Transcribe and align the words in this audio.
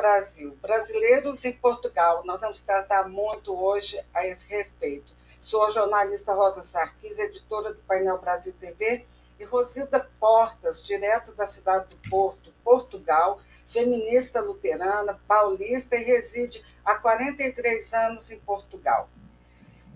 Brasil. 0.00 0.56
Brasileiros 0.62 1.44
em 1.44 1.52
Portugal. 1.52 2.22
Nós 2.24 2.40
vamos 2.40 2.58
tratar 2.58 3.06
muito 3.06 3.54
hoje 3.54 4.02
a 4.14 4.26
esse 4.26 4.48
respeito. 4.48 5.12
Sou 5.42 5.62
a 5.62 5.68
jornalista 5.68 6.32
Rosa 6.32 6.62
Sarquis, 6.62 7.18
editora 7.18 7.74
do 7.74 7.82
Painel 7.82 8.16
Brasil 8.16 8.54
TV, 8.58 9.04
e 9.38 9.44
Rosilda 9.44 10.00
Portas, 10.18 10.82
direto 10.82 11.34
da 11.34 11.44
cidade 11.44 11.90
do 11.90 12.08
Porto, 12.08 12.50
Portugal, 12.64 13.40
feminista 13.66 14.40
luterana, 14.40 15.20
paulista 15.28 15.96
e 15.96 16.02
reside 16.02 16.64
há 16.82 16.94
43 16.94 17.92
anos 17.92 18.30
em 18.30 18.38
Portugal. 18.40 19.06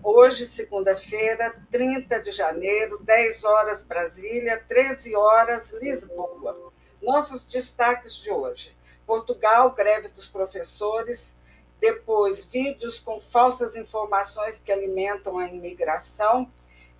Hoje, 0.03 0.45
segunda-feira, 0.45 1.59
30 1.71 2.19
de 2.19 2.31
janeiro, 2.31 2.99
10 3.01 3.43
horas 3.43 3.81
Brasília, 3.81 4.63
13 4.67 5.15
horas 5.15 5.71
Lisboa. 5.71 6.71
Nossos 7.01 7.43
destaques 7.43 8.13
de 8.17 8.29
hoje: 8.29 8.74
Portugal, 9.05 9.71
greve 9.71 10.09
dos 10.09 10.27
professores, 10.27 11.37
depois 11.79 12.43
vídeos 12.43 12.99
com 12.99 13.19
falsas 13.19 13.75
informações 13.75 14.59
que 14.59 14.71
alimentam 14.71 15.37
a 15.37 15.47
imigração 15.47 16.51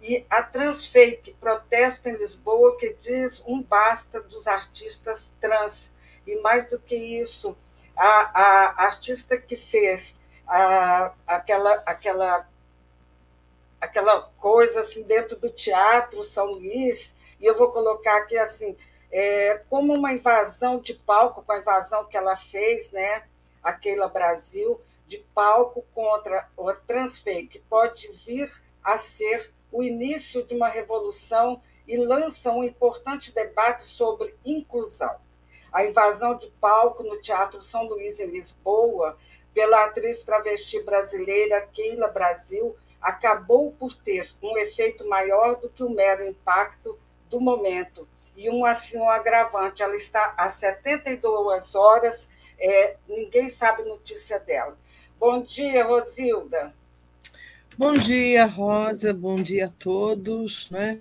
e 0.01 0.25
a 0.29 0.43
Transfake, 0.43 1.33
protesto 1.39 2.09
em 2.09 2.17
Lisboa 2.17 2.77
que 2.77 2.93
diz 2.93 3.43
um 3.47 3.61
basta 3.61 4.21
dos 4.21 4.45
artistas 4.45 5.35
trans. 5.39 5.95
E 6.27 6.39
mais 6.41 6.67
do 6.67 6.79
que 6.79 6.95
isso, 6.95 7.55
a, 7.95 8.41
a 8.41 8.83
artista 8.85 9.37
que 9.37 9.55
fez 9.55 10.19
a, 10.47 11.13
aquela, 11.25 11.73
aquela 11.85 12.47
aquela 13.79 14.21
coisa 14.39 14.81
assim 14.81 15.03
dentro 15.03 15.37
do 15.37 15.49
teatro 15.49 16.23
São 16.23 16.47
Luís, 16.47 17.15
e 17.39 17.45
eu 17.45 17.57
vou 17.57 17.71
colocar 17.71 18.17
aqui 18.17 18.37
assim, 18.37 18.75
é, 19.11 19.61
como 19.69 19.93
uma 19.93 20.13
invasão 20.13 20.79
de 20.79 20.93
palco, 20.93 21.43
com 21.43 21.51
a 21.51 21.59
invasão 21.59 22.05
que 22.05 22.17
ela 22.17 22.35
fez, 22.35 22.91
né, 22.91 23.23
aquela 23.63 24.07
Brasil, 24.07 24.79
de 25.05 25.19
palco 25.33 25.85
contra 25.93 26.49
o 26.57 26.71
transfake, 26.73 27.59
pode 27.69 28.11
vir 28.11 28.51
a 28.83 28.97
ser 28.97 29.51
o 29.71 29.83
início 29.83 30.43
de 30.43 30.55
uma 30.55 30.67
revolução 30.67 31.61
e 31.87 31.97
lança 31.97 32.51
um 32.51 32.63
importante 32.63 33.31
debate 33.31 33.83
sobre 33.83 34.35
inclusão. 34.43 35.15
A 35.71 35.83
invasão 35.83 36.35
de 36.35 36.47
palco 36.61 37.03
no 37.03 37.19
Teatro 37.19 37.61
São 37.61 37.83
Luís, 37.83 38.19
em 38.19 38.27
Lisboa, 38.27 39.17
pela 39.53 39.83
atriz 39.85 40.23
travesti 40.23 40.81
brasileira 40.81 41.61
Keila 41.73 42.07
Brasil, 42.07 42.75
acabou 43.05 43.71
por 43.71 43.93
ter 43.93 44.27
um 44.41 44.57
efeito 44.57 45.07
maior 45.07 45.57
do 45.57 45.69
que 45.69 45.83
o 45.83 45.89
mero 45.91 46.25
impacto 46.25 46.97
do 47.29 47.39
momento. 47.39 48.07
E 48.35 48.49
um, 48.49 48.65
assim, 48.65 48.97
um 48.97 49.07
agravante, 49.07 49.83
ela 49.83 49.95
está 49.95 50.33
há 50.35 50.49
72 50.49 51.75
horas, 51.75 52.29
é, 52.57 52.97
ninguém 53.07 53.47
sabe 53.47 53.83
notícia 53.83 54.39
dela. 54.39 54.75
Bom 55.19 55.41
dia, 55.41 55.85
Rosilda. 55.85 56.73
Bom 57.77 57.91
dia, 57.91 58.45
Rosa, 58.45 59.13
bom 59.13 59.35
dia 59.35 59.67
a 59.67 59.69
todos. 59.69 60.67
Né? 60.71 60.99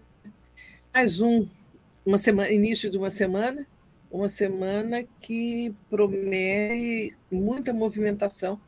Mais 0.92 1.22
um, 1.22 1.48
uma 2.04 2.18
semana, 2.18 2.50
início 2.50 2.90
de 2.90 2.98
uma 2.98 3.10
semana, 3.10 3.66
uma 4.10 4.28
semana 4.28 5.04
que 5.20 5.74
promete 5.88 7.16
muita 7.32 7.72
movimentação, 7.72 8.60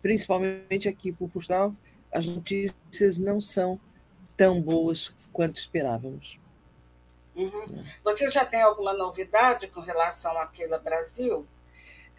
principalmente 0.00 0.88
aqui 0.88 1.12
por 1.12 1.28
Portugal, 1.28 1.74
as 2.12 2.26
notícias 2.26 3.18
não 3.18 3.40
são 3.40 3.78
tão 4.36 4.60
boas 4.60 5.14
quanto 5.32 5.56
esperávamos. 5.56 6.38
Uhum. 7.34 7.82
Você 8.04 8.30
já 8.30 8.44
tem 8.44 8.60
alguma 8.60 8.92
novidade 8.92 9.68
com 9.68 9.80
relação 9.80 10.36
àquela 10.38 10.78
Brasil? 10.78 11.46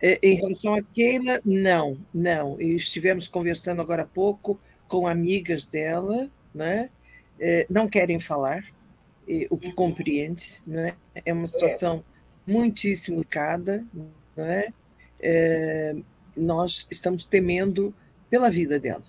É, 0.01 0.17
em 0.23 0.35
relação 0.35 0.73
à 0.73 0.81
Keila, 0.81 1.41
não, 1.45 1.97
não. 2.13 2.59
Estivemos 2.59 3.27
conversando 3.27 3.81
agora 3.81 4.03
há 4.03 4.07
pouco 4.07 4.59
com 4.87 5.07
amigas 5.07 5.67
dela, 5.67 6.29
né? 6.53 6.89
É, 7.39 7.65
não 7.69 7.87
querem 7.87 8.19
falar, 8.19 8.63
o 9.49 9.57
que 9.57 9.67
uhum. 9.67 9.75
compreende, 9.75 10.61
né? 10.65 10.95
É 11.25 11.33
uma 11.33 11.47
situação 11.47 12.03
é. 12.47 12.51
muitíssimo 12.51 13.17
delicada, 13.17 13.85
né? 14.35 14.73
É, 15.19 15.95
nós 16.35 16.87
estamos 16.89 17.25
temendo 17.25 17.93
pela 18.29 18.49
vida 18.49 18.79
dela 18.79 19.03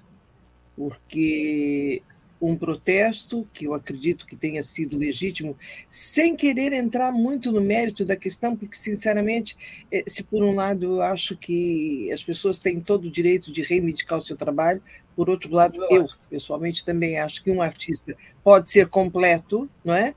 porque 0.76 2.02
um 2.42 2.56
protesto, 2.56 3.46
que 3.54 3.66
eu 3.66 3.74
acredito 3.74 4.26
que 4.26 4.34
tenha 4.34 4.60
sido 4.64 4.98
legítimo, 4.98 5.56
sem 5.88 6.34
querer 6.34 6.72
entrar 6.72 7.12
muito 7.12 7.52
no 7.52 7.60
mérito 7.60 8.04
da 8.04 8.16
questão, 8.16 8.56
porque, 8.56 8.76
sinceramente, 8.76 9.56
eh, 9.92 10.02
se 10.08 10.24
por 10.24 10.42
um 10.42 10.52
lado 10.52 10.84
eu 10.84 11.02
acho 11.02 11.36
que 11.36 12.10
as 12.10 12.20
pessoas 12.20 12.58
têm 12.58 12.80
todo 12.80 13.04
o 13.04 13.10
direito 13.10 13.52
de 13.52 13.62
reivindicar 13.62 14.18
o 14.18 14.22
seu 14.22 14.36
trabalho, 14.36 14.82
por 15.14 15.30
outro 15.30 15.54
lado, 15.54 15.76
eu, 15.88 16.04
pessoalmente, 16.28 16.84
também 16.84 17.16
acho 17.16 17.44
que 17.44 17.50
um 17.50 17.62
artista 17.62 18.16
pode 18.42 18.68
ser 18.68 18.88
completo, 18.88 19.70
não 19.84 19.94
é? 19.94 20.12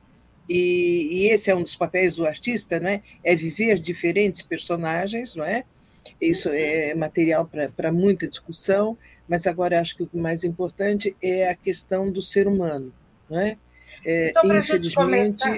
E, 0.49 1.09
e 1.11 1.27
esse 1.27 1.51
é 1.51 1.55
um 1.55 1.61
dos 1.61 1.75
papéis 1.75 2.15
do 2.15 2.25
artista, 2.25 2.79
não 2.79 2.89
é? 2.89 3.03
É 3.23 3.35
viver 3.35 3.79
diferentes 3.79 4.41
personagens, 4.41 5.35
não 5.35 5.43
é? 5.43 5.63
Isso 6.19 6.49
é 6.49 6.95
material 6.95 7.49
para 7.75 7.91
muita 7.91 8.27
discussão 8.27 8.97
mas 9.27 9.47
agora 9.47 9.79
acho 9.79 9.97
que 9.97 10.03
o 10.03 10.17
mais 10.17 10.43
importante 10.43 11.15
é 11.21 11.49
a 11.49 11.55
questão 11.55 12.11
do 12.11 12.21
ser 12.21 12.47
humano. 12.47 12.93
Não 13.29 13.39
é? 13.39 13.57
É, 14.05 14.29
então, 14.29 14.43
para 14.43 14.57
a 14.57 14.61
gente 14.61 14.93
começar, 14.93 15.57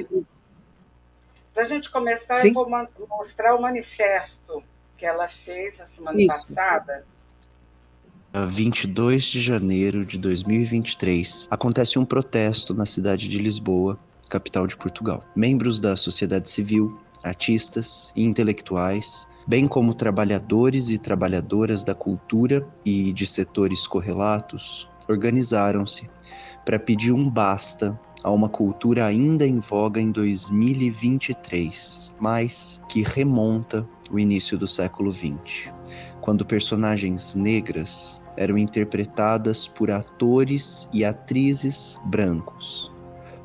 a 1.55 1.63
gente 1.63 1.89
começar 1.89 2.45
eu 2.45 2.53
vou 2.53 2.69
mostrar 3.09 3.55
o 3.55 3.61
manifesto 3.61 4.63
que 4.97 5.05
ela 5.05 5.27
fez 5.27 5.79
a 5.81 5.85
semana 5.85 6.19
Isso. 6.19 6.27
passada. 6.27 7.05
22 8.49 9.23
de 9.23 9.41
janeiro 9.41 10.05
de 10.05 10.17
2023, 10.17 11.47
acontece 11.49 11.97
um 11.97 12.05
protesto 12.05 12.73
na 12.73 12.85
cidade 12.85 13.27
de 13.27 13.39
Lisboa, 13.39 13.97
capital 14.29 14.67
de 14.67 14.77
Portugal. 14.77 15.25
Membros 15.35 15.79
da 15.79 15.95
sociedade 15.95 16.49
civil, 16.49 16.99
artistas 17.23 18.11
e 18.15 18.23
intelectuais 18.23 19.27
bem 19.47 19.65
como 19.65 19.93
trabalhadores 19.93 20.89
e 20.89 20.97
trabalhadoras 20.97 21.85
da 21.85 21.95
cultura 21.95 22.67
e 22.83 23.13
de 23.13 23.25
setores 23.25 23.87
correlatos, 23.87 24.89
organizaram-se 25.07 26.09
para 26.65 26.77
pedir 26.77 27.13
um 27.13 27.29
basta 27.29 27.97
a 28.25 28.29
uma 28.29 28.49
cultura 28.49 29.05
ainda 29.05 29.47
em 29.47 29.59
voga 29.59 30.01
em 30.01 30.11
2023, 30.11 32.13
mas 32.19 32.81
que 32.89 33.03
remonta 33.03 33.87
o 34.11 34.19
início 34.19 34.57
do 34.57 34.67
século 34.67 35.13
XX, 35.13 35.71
quando 36.19 36.45
personagens 36.45 37.35
negras 37.35 38.19
eram 38.35 38.57
interpretadas 38.57 39.65
por 39.65 39.89
atores 39.89 40.89
e 40.91 41.05
atrizes 41.05 41.97
brancos, 42.05 42.91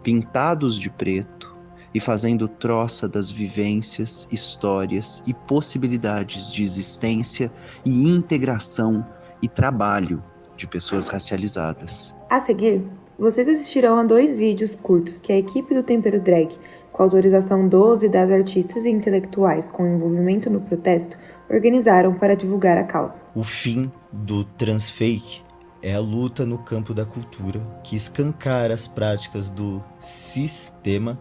pintados 0.02 0.80
de 0.80 0.90
preto 0.90 1.51
e 1.94 2.00
fazendo 2.00 2.48
troça 2.48 3.08
das 3.08 3.30
vivências, 3.30 4.26
histórias 4.30 5.22
e 5.26 5.34
possibilidades 5.34 6.50
de 6.52 6.62
existência 6.62 7.52
e 7.84 8.08
integração 8.08 9.04
e 9.42 9.48
trabalho 9.48 10.22
de 10.56 10.66
pessoas 10.66 11.08
racializadas. 11.08 12.14
A 12.30 12.40
seguir, 12.40 12.82
vocês 13.18 13.48
assistirão 13.48 13.98
a 13.98 14.04
dois 14.04 14.38
vídeos 14.38 14.74
curtos 14.74 15.20
que 15.20 15.32
a 15.32 15.38
equipe 15.38 15.74
do 15.74 15.82
Tempero 15.82 16.20
Drag, 16.20 16.56
com 16.92 17.02
autorização 17.02 17.68
dos 17.68 18.02
e 18.02 18.08
das 18.08 18.30
artistas 18.30 18.84
e 18.84 18.90
intelectuais 18.90 19.66
com 19.68 19.86
envolvimento 19.86 20.50
no 20.50 20.60
protesto, 20.60 21.16
organizaram 21.48 22.14
para 22.14 22.34
divulgar 22.34 22.78
a 22.78 22.84
causa. 22.84 23.22
O 23.34 23.44
fim 23.44 23.90
do 24.12 24.44
transfake 24.44 25.42
é 25.82 25.94
a 25.94 26.00
luta 26.00 26.46
no 26.46 26.58
campo 26.58 26.94
da 26.94 27.04
cultura 27.04 27.60
que 27.82 27.96
escancara 27.96 28.72
as 28.72 28.86
práticas 28.86 29.48
do 29.48 29.82
sistema 29.98 31.18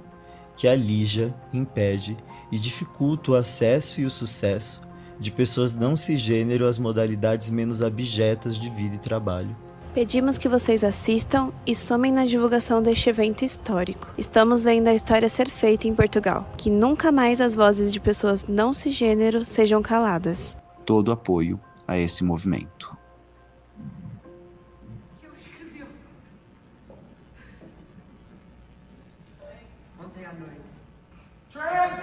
que 0.62 0.68
alija, 0.68 1.34
impede 1.52 2.16
e 2.52 2.60
dificulta 2.60 3.32
o 3.32 3.36
acesso 3.36 4.00
e 4.00 4.06
o 4.06 4.12
sucesso 4.12 4.80
de 5.20 5.32
pessoas 5.32 5.74
não 5.74 5.96
cisgênero 5.96 6.68
às 6.68 6.78
modalidades 6.78 7.50
menos 7.50 7.82
abjetas 7.82 8.60
de 8.60 8.70
vida 8.70 8.94
e 8.94 9.00
trabalho. 9.00 9.58
Pedimos 9.92 10.38
que 10.38 10.48
vocês 10.48 10.84
assistam 10.84 11.52
e 11.66 11.74
somem 11.74 12.12
na 12.12 12.28
divulgação 12.28 12.80
deste 12.80 13.10
evento 13.10 13.44
histórico. 13.44 14.14
Estamos 14.20 14.64
vendo 14.64 14.88
a 14.88 14.94
história 14.94 15.28
ser 15.28 15.50
feita 15.50 15.88
em 15.88 15.96
Portugal. 15.96 16.48
Que 16.56 16.70
nunca 16.70 17.12
mais 17.12 17.42
as 17.42 17.56
vozes 17.56 17.92
de 17.92 18.00
pessoas 18.00 18.46
não 18.48 18.72
cisgênero 18.72 19.44
sejam 19.44 19.82
caladas. 19.82 20.56
Todo 20.86 21.12
apoio 21.12 21.60
a 21.88 21.98
esse 21.98 22.24
movimento. 22.24 22.96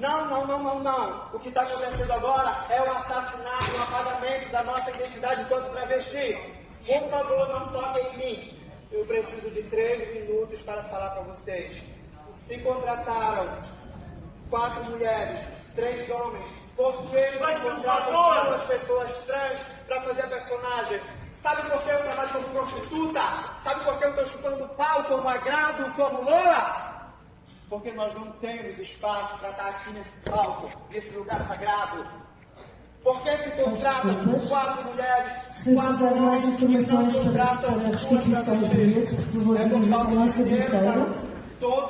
Não, 0.00 0.24
não, 0.24 0.46
não, 0.46 0.58
não, 0.58 0.78
não. 0.80 1.28
O 1.34 1.38
que 1.38 1.50
está 1.50 1.60
acontecendo 1.60 2.10
agora 2.10 2.64
é 2.70 2.80
o 2.80 2.90
assassinato, 2.90 3.76
o 3.76 3.82
apagamento 3.82 4.48
da 4.50 4.62
nossa 4.64 4.90
identidade 4.90 5.42
enquanto 5.42 5.70
travesti. 5.72 6.38
Por 6.86 7.10
favor, 7.10 7.48
não 7.50 7.68
toquem 7.68 8.06
em 8.14 8.16
mim. 8.16 8.60
Eu 8.90 9.04
preciso 9.04 9.50
de 9.50 9.62
três 9.64 10.14
minutos 10.14 10.62
para 10.62 10.82
falar 10.84 11.10
com 11.10 11.24
vocês. 11.24 11.82
Se 12.34 12.58
contrataram 12.60 13.46
quatro 14.48 14.82
mulheres, 14.84 15.40
três 15.74 16.08
homens, 16.10 16.50
por 16.74 17.10
que 17.10 17.38
não 17.38 17.60
contratam 17.60 18.44
duas 18.44 18.62
pessoas 18.62 19.10
trans 19.26 19.58
para 19.86 20.00
fazer 20.00 20.22
a 20.22 20.28
personagem? 20.28 21.00
Sabe 21.42 21.70
por 21.70 21.82
que 21.82 21.90
eu 21.90 22.02
trabalho 22.02 22.30
como 22.30 22.48
prostituta? 22.48 23.22
Sabe 23.62 23.84
por 23.84 23.98
que 23.98 24.04
eu 24.04 24.10
estou 24.10 24.26
chupando 24.26 24.68
pau 24.70 25.04
como 25.04 25.28
agrado, 25.28 25.94
como 25.94 26.22
loa? 26.22 26.89
Porque 27.70 27.92
nós 27.92 28.12
não 28.14 28.26
temos 28.40 28.78
espaço 28.80 29.38
para 29.38 29.50
estar 29.50 29.68
aqui 29.68 29.92
nesse 29.92 30.10
palco, 30.28 30.68
nesse 30.92 31.14
lugar 31.16 31.46
sagrado. 31.46 32.04
Por 33.04 33.22
que 33.22 33.36
se 33.36 33.50
contratam 33.50 34.38
quatro 34.48 34.90
mulheres, 34.90 35.32
se 35.52 35.74
quatro 35.74 36.06
homens 36.06 36.60
e 36.60 36.92
não 36.92 37.10
contratam 37.12 37.78
duas 37.78 38.04
travestis? 38.44 39.12
É 39.12 39.68
por 39.68 39.86
falta 39.88 40.10
de 40.10 40.44
dinheiro 40.44 41.30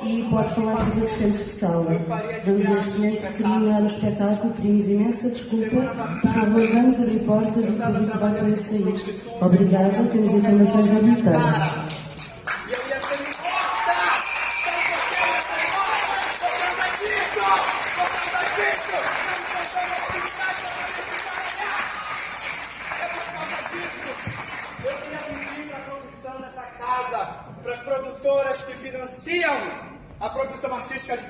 e 0.03 0.27
pode 0.29 0.53
falar 0.53 0.75
com 0.77 0.91
os 0.91 0.97
assistentes 0.97 1.45
de 1.45 1.51
sala. 1.51 1.85
Vamos 2.45 2.63
neste 2.63 2.91
momento 2.91 3.37
terminar 3.37 3.81
o 3.81 3.85
espetáculo, 3.85 4.53
pedimos 4.53 4.85
imensa 4.85 5.29
desculpa. 5.29 5.81
Por 6.21 6.33
favor, 6.33 6.67
vamos 6.67 6.99
abrir 6.99 7.19
portas 7.19 7.65
e 7.65 7.69
o 7.69 7.73
público 7.73 8.17
vai 8.19 8.33
poder 8.35 8.57
sair. 8.57 9.21
Obrigada, 9.41 10.09
temos 10.11 10.31
informações 10.31 10.87
da 10.89 10.99
bilheteira. 10.99 11.80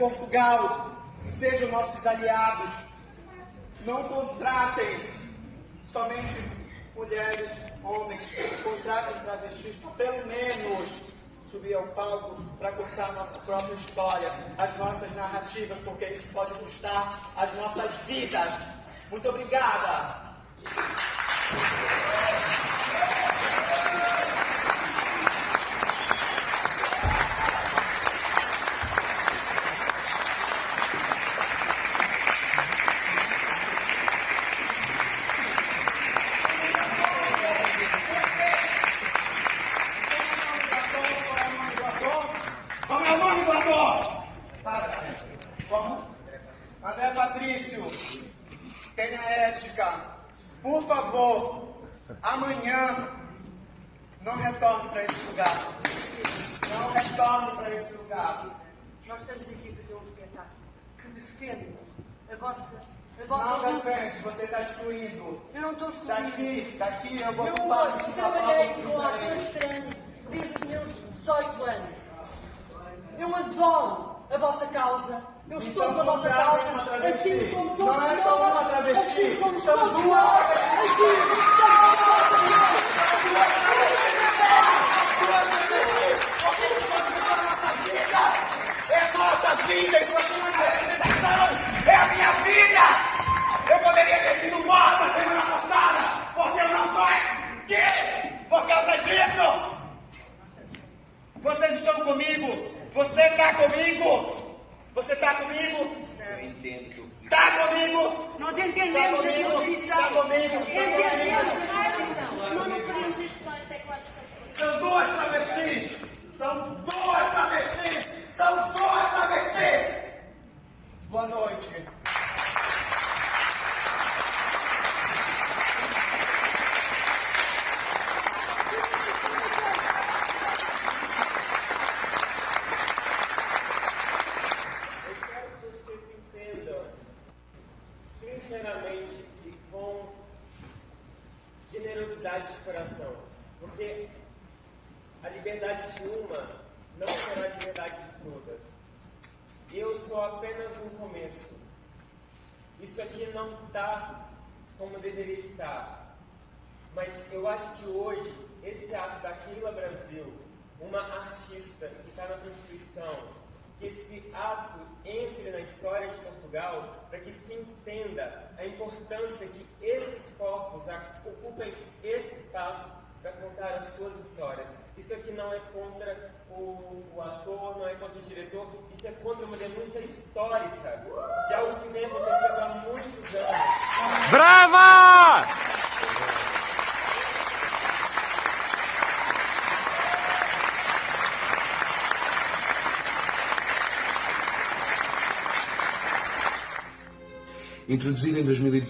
Portugal, 0.02 0.92
sejam 1.28 1.70
nossos 1.70 2.08
aliados. 2.08 2.72
Não 3.86 4.04
contratem 4.06 5.00
somente 5.84 6.34
mulheres, 6.96 7.52
homens, 7.84 8.28
contratem 8.64 9.22
travestis 9.22 9.76
para 9.76 9.92
pelo 9.92 10.26
menos 10.26 10.90
subir 11.52 11.76
ao 11.76 11.84
palco 11.90 12.42
para 12.58 12.72
contar 12.72 13.12
nossa 13.14 13.38
própria 13.46 13.76
história, 13.76 14.32
as 14.58 14.76
nossas 14.78 15.16
narrativas, 15.16 15.78
porque 15.86 16.06
isso 16.06 16.28
pode 16.34 16.52
custar 16.56 17.32
as 17.36 17.54
nossas 17.56 17.92
vidas. 18.08 18.56
Muito 19.12 19.30
obrigada! 19.30 20.32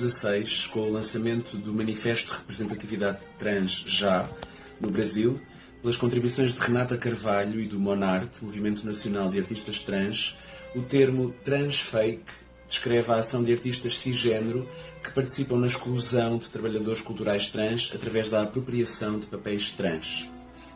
2016 0.02 0.68
com 0.68 0.80
o 0.80 0.92
lançamento 0.92 1.58
do 1.58 1.72
Manifesto 1.74 2.32
de 2.32 2.38
Representatividade 2.40 3.20
Trans 3.38 3.84
Já, 3.88 4.28
no 4.80 4.90
Brasil, 4.90 5.40
pelas 5.82 5.96
contribuições 5.96 6.54
de 6.54 6.60
Renata 6.60 6.98
Carvalho 6.98 7.60
e 7.60 7.68
do 7.68 7.80
Monarte, 7.80 8.44
Movimento 8.44 8.86
Nacional 8.86 9.30
de 9.30 9.40
Artistas 9.40 9.84
Trans, 9.84 10.38
o 10.76 10.82
termo 10.82 11.32
transfake 11.44 12.24
descreve 12.68 13.12
a 13.12 13.18
ação 13.18 13.44
de 13.44 13.54
artistas 13.54 14.00
cisgênero 14.00 14.68
que 15.04 15.12
participam 15.12 15.58
na 15.58 15.68
exclusão 15.68 16.38
de 16.38 16.50
trabalhadores 16.50 17.02
culturais 17.02 17.50
trans 17.50 17.92
através 17.94 18.30
da 18.30 18.42
apropriação 18.42 19.20
de 19.20 19.26
papéis 19.28 19.72
trans. 19.72 20.30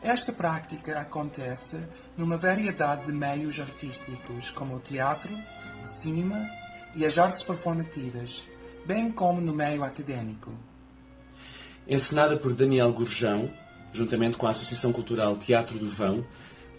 Esta 0.04 0.32
prática 0.32 1.00
acontece 1.00 1.80
numa 2.16 2.38
variedade 2.38 3.06
de 3.06 3.12
meios 3.12 3.60
artísticos, 3.60 4.52
como 4.52 4.76
o 4.76 4.80
teatro, 4.80 5.34
o 5.82 5.88
cinema 5.88 6.48
e 6.96 7.06
as 7.06 7.18
artes 7.18 7.44
performativas, 7.44 8.46
bem 8.86 9.12
como 9.12 9.42
no 9.42 9.54
meio 9.54 9.84
acadêmico. 9.84 10.54
Encenada 11.88 12.38
por 12.38 12.54
Daniel 12.54 12.92
Gurjão, 12.94 13.52
juntamente 13.94 14.38
com 14.38 14.48
a 14.48 14.52
Associação 14.52 14.92
Cultural 14.94 15.38
Teatro 15.38 15.78
do 15.78 15.90
Vão, 15.90 16.26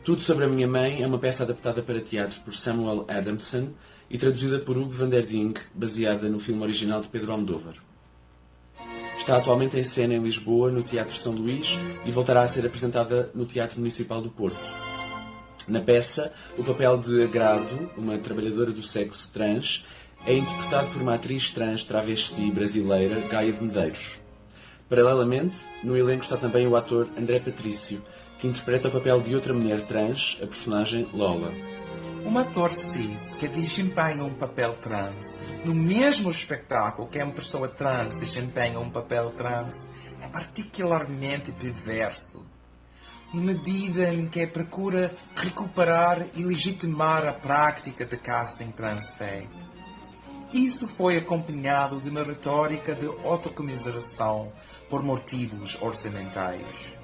Tudo 0.06 0.22
sobre 0.22 0.44
a 0.44 0.48
Minha 0.48 0.68
Mãe 0.68 1.02
é 1.02 1.06
uma 1.06 1.18
peça 1.18 1.42
adaptada 1.42 1.82
para 1.82 2.00
teatro 2.00 2.38
por 2.42 2.54
Samuel 2.54 3.06
Adamson 3.08 3.70
e 4.08 4.16
traduzida 4.16 4.60
por 4.60 4.78
Hugo 4.78 4.92
van 4.92 5.08
der 5.08 5.26
Ding, 5.26 5.54
baseada 5.74 6.28
no 6.28 6.38
filme 6.38 6.62
original 6.62 7.02
de 7.02 7.08
Pedro 7.08 7.32
Almodóvar. 7.32 7.74
Está 9.18 9.38
atualmente 9.38 9.76
em 9.76 9.82
cena 9.82 10.14
em 10.14 10.22
Lisboa, 10.22 10.70
no 10.70 10.84
Teatro 10.84 11.16
São 11.16 11.32
Luís, 11.32 11.70
e 12.04 12.12
voltará 12.12 12.42
a 12.42 12.48
ser 12.48 12.64
apresentada 12.64 13.32
no 13.34 13.46
Teatro 13.46 13.80
Municipal 13.80 14.22
do 14.22 14.30
Porto. 14.30 14.60
Na 15.66 15.80
peça, 15.80 16.32
o 16.56 16.62
papel 16.62 16.98
de 16.98 17.24
Agrado, 17.24 17.90
uma 17.96 18.16
trabalhadora 18.16 18.70
do 18.70 18.84
sexo 18.84 19.28
trans, 19.32 19.84
é 20.24 20.34
interpretado 20.34 20.90
por 20.92 21.02
uma 21.02 21.14
atriz 21.14 21.52
trans 21.52 21.84
travesti 21.84 22.50
brasileira, 22.50 23.20
Gaia 23.28 23.52
de 23.52 23.62
Medeiros. 23.62 24.18
Paralelamente, 24.88 25.58
no 25.82 25.96
elenco 25.96 26.22
está 26.22 26.36
também 26.36 26.66
o 26.66 26.76
ator 26.76 27.08
André 27.18 27.40
Patrício, 27.40 28.02
que 28.38 28.46
interpreta 28.46 28.88
o 28.88 28.92
papel 28.92 29.20
de 29.20 29.34
outra 29.34 29.52
mulher 29.52 29.84
trans, 29.86 30.38
a 30.42 30.46
personagem 30.46 31.08
Lola. 31.12 31.52
Um 32.24 32.38
ator 32.38 32.74
cis 32.74 33.36
que 33.36 33.46
desempenha 33.46 34.24
um 34.24 34.34
papel 34.34 34.74
trans 34.82 35.36
no 35.64 35.72
mesmo 35.74 36.30
espetáculo 36.30 37.08
que 37.08 37.22
uma 37.22 37.32
pessoa 37.32 37.68
trans 37.68 38.16
desempenha 38.16 38.80
um 38.80 38.90
papel 38.90 39.30
trans 39.30 39.88
é 40.20 40.26
particularmente 40.26 41.52
perverso. 41.52 42.48
Na 43.32 43.40
medida 43.40 44.12
em 44.12 44.26
que 44.26 44.46
procura 44.46 45.14
recuperar 45.36 46.26
e 46.34 46.42
legitimar 46.42 47.26
a 47.26 47.32
prática 47.32 48.04
de 48.04 48.16
casting 48.16 48.70
transfeito. 48.70 49.65
Isso 50.52 50.86
foi 50.88 51.18
acompanhado 51.18 52.00
de 52.00 52.08
uma 52.08 52.22
retórica 52.22 52.94
de 52.94 53.06
autocomiseração 53.24 54.52
por 54.88 55.02
motivos 55.02 55.76
orçamentais. 55.80 56.94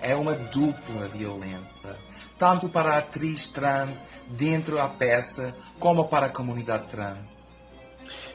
É 0.00 0.14
uma 0.14 0.34
dupla 0.34 1.08
violência 1.08 1.96
tanto 2.38 2.68
para 2.68 2.94
a 2.94 2.98
atriz 2.98 3.48
trans 3.48 4.06
dentro 4.28 4.76
da 4.76 4.88
peça 4.88 5.54
como 5.78 6.06
para 6.06 6.26
a 6.26 6.30
comunidade 6.30 6.86
trans. 6.86 7.57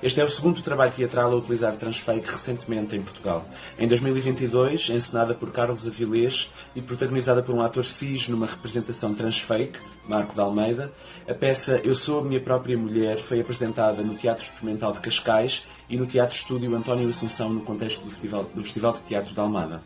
Este 0.02 0.20
é 0.20 0.24
o 0.26 0.30
segundo 0.30 0.62
trabalho 0.62 0.92
teatral 0.92 1.32
a 1.32 1.36
utilizar 1.36 1.76
transfake 1.78 2.30
recentemente 2.30 2.96
em 2.96 3.02
Portugal. 3.02 3.46
Em 3.80 3.88
2022, 3.88 4.90
encenada 4.90 5.34
por 5.34 5.52
Carlos 5.52 5.88
Avilés 5.88 6.52
e 6.76 6.82
protagonizada 6.82 7.42
por 7.42 7.56
um 7.56 7.62
ator 7.62 7.86
cis 7.86 8.28
numa 8.28 8.46
representação 8.46 9.14
transfake, 9.14 9.80
Marco 10.08 10.34
de 10.34 10.42
Almeida, 10.42 10.92
a 11.28 11.34
peça 11.34 11.80
Eu 11.84 11.96
Sou 11.96 12.20
a 12.20 12.24
Minha 12.24 12.42
Própria 12.42 12.78
Mulher 12.78 13.18
foi 13.18 13.40
apresentada 13.40 14.02
no 14.02 14.16
Teatro 14.16 14.44
Experimental 14.44 14.92
de 14.92 15.00
Cascais 15.00 15.64
e 15.90 15.96
no 15.96 16.06
Teatro 16.06 16.36
Estúdio 16.36 16.76
António 16.76 17.10
Assunção 17.10 17.50
no 17.50 17.62
contexto 17.62 18.04
do 18.04 18.12
Festival, 18.12 18.44
do 18.44 18.62
Festival 18.64 18.94
de 18.94 19.00
Teatro 19.02 19.34
de 19.34 19.40
Almada. 19.40 19.82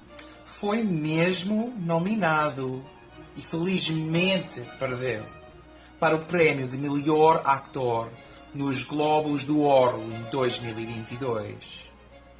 Foi 0.45 0.81
mesmo 0.81 1.73
nominado 1.77 2.83
e 3.35 3.41
felizmente 3.41 4.61
perdeu 4.79 5.23
para 5.99 6.15
o 6.15 6.25
prémio 6.25 6.67
de 6.67 6.77
melhor 6.77 7.41
ator 7.45 8.09
nos 8.53 8.83
Globos 8.83 9.45
do 9.45 9.59
Ouro 9.59 10.01
em 10.01 10.29
2022. 10.31 11.91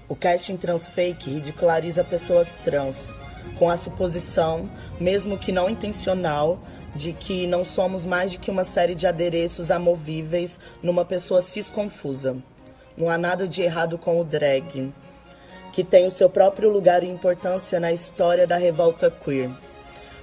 O 0.08 0.16
casting 0.16 0.56
transfake 0.56 1.30
ridiculariza 1.30 2.04
pessoas 2.04 2.56
trans, 2.56 3.14
com 3.60 3.70
a 3.70 3.78
suposição, 3.78 4.70
mesmo 5.00 5.38
que 5.38 5.52
não 5.52 5.70
intencional, 5.70 6.60
de 6.96 7.14
que 7.14 7.46
não 7.46 7.64
somos 7.64 8.06
mais 8.06 8.32
do 8.32 8.40
que 8.40 8.50
uma 8.50 8.64
série 8.64 8.96
de 8.96 9.06
adereços 9.06 9.70
amovíveis 9.70 10.60
numa 10.82 11.04
pessoa 11.04 11.42
cis 11.42 11.70
confusa. 11.70 12.38
Não 12.98 13.10
há 13.10 13.18
nada 13.18 13.48
de 13.48 13.62
errado 13.62 13.98
com 13.98 14.20
o 14.20 14.24
drag, 14.24 14.92
que 15.74 15.84
tem 15.84 16.08
o 16.08 16.12
seu 16.12 16.30
próprio 16.30 16.72
lugar 16.72 17.04
e 17.04 17.10
importância 17.10 17.80
na 17.80 17.92
história 17.92 18.48
da 18.48 18.56
revolta 18.56 19.12
queer. 19.12 19.52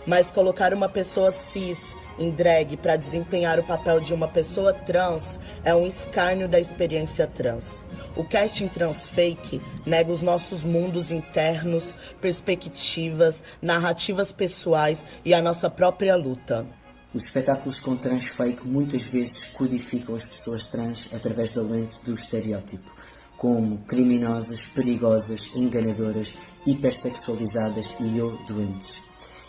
Mas 0.07 0.33
colocar 0.33 0.73
uma 0.75 0.89
pessoa 0.89 1.31
cis 1.31 1.95
em 2.19 2.31
drag 2.31 2.77
para 2.77 2.97
desempenhar 2.97 3.59
o 3.59 3.65
papel 3.65 4.01
de 4.01 4.15
uma 4.15 4.29
pessoa 4.29 4.73
trans 4.73 5.39
é 5.65 5.75
um 5.75 5.87
escárnio 5.87 6.49
da 6.49 6.61
experiência 6.61 7.27
trans. 7.27 7.85
O 8.17 8.25
casting 8.25 8.69
trans 8.69 9.07
fake 9.07 9.61
nega 9.85 10.13
os 10.13 10.23
nossos 10.23 10.65
mundos 10.65 11.11
internos, 11.11 11.99
perspectivas, 12.21 13.43
narrativas 13.61 14.33
pessoais 14.33 15.05
e 15.25 15.35
a 15.35 15.43
nossa 15.43 15.69
própria 15.69 16.15
luta. 16.17 16.67
Os 17.13 17.27
espetáculos 17.27 17.79
com 17.79 17.97
trans 17.97 18.27
fake 18.27 18.67
muitas 18.67 19.05
vezes 19.05 19.45
codificam 19.45 20.17
as 20.17 20.27
pessoas 20.27 20.67
trans 20.67 21.09
através 21.13 21.53
da 21.53 21.63
lente 21.63 22.01
do 22.05 22.15
estereótipo, 22.15 22.91
como 23.37 23.79
criminosas, 23.87 24.67
perigosas, 24.67 25.49
enganadoras, 25.55 26.35
hipersexualizadas 26.67 27.95
e 28.01 28.21
ou 28.21 28.37
doentes. 28.49 29.01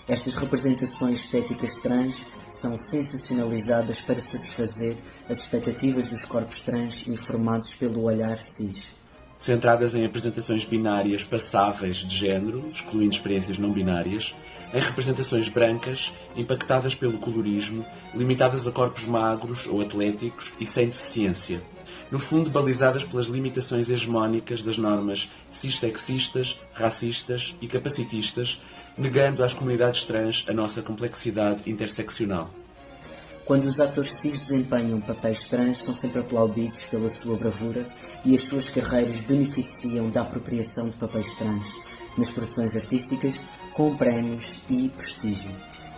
Estas 0.07 0.35
representações 0.35 1.21
estéticas 1.21 1.77
trans 1.77 2.27
são 2.47 2.77
sensacionalizadas 2.77 4.01
para 4.01 4.21
satisfazer 4.21 4.95
as 5.27 5.39
expectativas 5.39 6.07
dos 6.07 6.23
corpos 6.23 6.61
trans 6.61 7.07
informados 7.07 7.73
pelo 7.73 8.03
olhar 8.03 8.37
cis. 8.37 8.93
Centradas 9.39 9.95
em 9.95 10.05
apresentações 10.05 10.63
binárias 10.63 11.23
passáveis 11.23 11.97
de 11.97 12.15
género, 12.15 12.69
excluindo 12.71 13.15
experiências 13.15 13.57
não 13.57 13.71
binárias, 13.71 14.35
em 14.71 14.79
representações 14.79 15.49
brancas, 15.49 16.13
impactadas 16.35 16.93
pelo 16.93 17.17
colorismo, 17.17 17.83
limitadas 18.13 18.67
a 18.67 18.71
corpos 18.71 19.05
magros 19.05 19.65
ou 19.65 19.81
atléticos 19.81 20.53
e 20.59 20.67
sem 20.67 20.85
deficiência. 20.87 21.63
No 22.11 22.19
fundo, 22.19 22.51
balizadas 22.51 23.03
pelas 23.03 23.25
limitações 23.25 23.89
hegemónicas 23.89 24.61
das 24.61 24.77
normas 24.77 25.31
cissexistas, 25.51 26.59
racistas 26.73 27.55
e 27.59 27.67
capacitistas 27.67 28.59
negando 28.97 29.43
às 29.43 29.53
comunidades 29.53 30.03
trans 30.03 30.45
a 30.47 30.53
nossa 30.53 30.81
complexidade 30.81 31.69
interseccional. 31.69 32.49
Quando 33.45 33.65
os 33.65 33.79
atores 33.79 34.13
cis 34.13 34.39
desempenham 34.39 34.99
papéis 34.99 35.47
trans, 35.47 35.77
são 35.77 35.93
sempre 35.93 36.19
aplaudidos 36.19 36.85
pela 36.85 37.09
sua 37.11 37.37
bravura 37.37 37.85
e 38.23 38.33
as 38.33 38.41
suas 38.41 38.69
carreiras 38.69 39.19
beneficiam 39.19 40.09
da 40.09 40.21
apropriação 40.21 40.89
de 40.89 40.97
papéis 40.97 41.31
trans 41.35 41.69
nas 42.17 42.31
produções 42.31 42.75
artísticas 42.75 43.43
com 43.73 43.95
prémios 43.95 44.61
e 44.67 44.89
prestígio, 44.89 45.51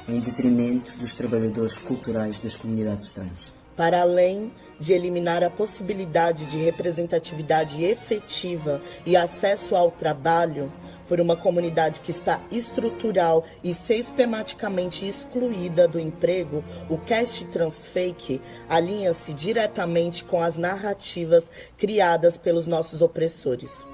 em 0.09 0.19
detrimento 0.19 0.97
dos 0.97 1.13
trabalhadores 1.13 1.77
culturais 1.77 2.41
das 2.41 2.55
comunidades 2.55 3.13
trans. 3.13 3.53
Para 3.77 4.01
além 4.01 4.51
de 4.79 4.91
eliminar 4.91 5.43
a 5.43 5.49
possibilidade 5.49 6.45
de 6.45 6.57
representatividade 6.57 7.81
efetiva 7.81 8.81
e 9.05 9.15
acesso 9.15 9.75
ao 9.75 9.89
trabalho, 9.89 10.71
por 11.07 11.21
uma 11.21 11.35
comunidade 11.35 12.01
que 12.01 12.11
está 12.11 12.41
estrutural 12.51 13.45
e 13.63 13.73
sistematicamente 13.73 15.07
excluída 15.07 15.87
do 15.87 15.99
emprego, 15.99 16.63
o 16.89 16.97
cast 16.97 17.45
transfake 17.45 18.41
alinha-se 18.67 19.33
diretamente 19.33 20.23
com 20.23 20.41
as 20.41 20.57
narrativas 20.57 21.49
criadas 21.77 22.37
pelos 22.37 22.67
nossos 22.67 23.01
opressores. 23.01 23.85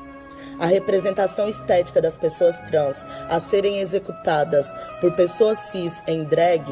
A 0.60 0.66
representação 0.66 1.50
estética 1.50 2.02
das 2.02 2.18
pessoas 2.18 2.60
trans 2.62 3.06
a 3.30 3.40
serem 3.40 3.80
executadas 3.80 4.74
por 5.00 5.14
pessoas 5.14 5.58
cis 5.60 6.04
em 6.08 6.24
drag 6.24 6.64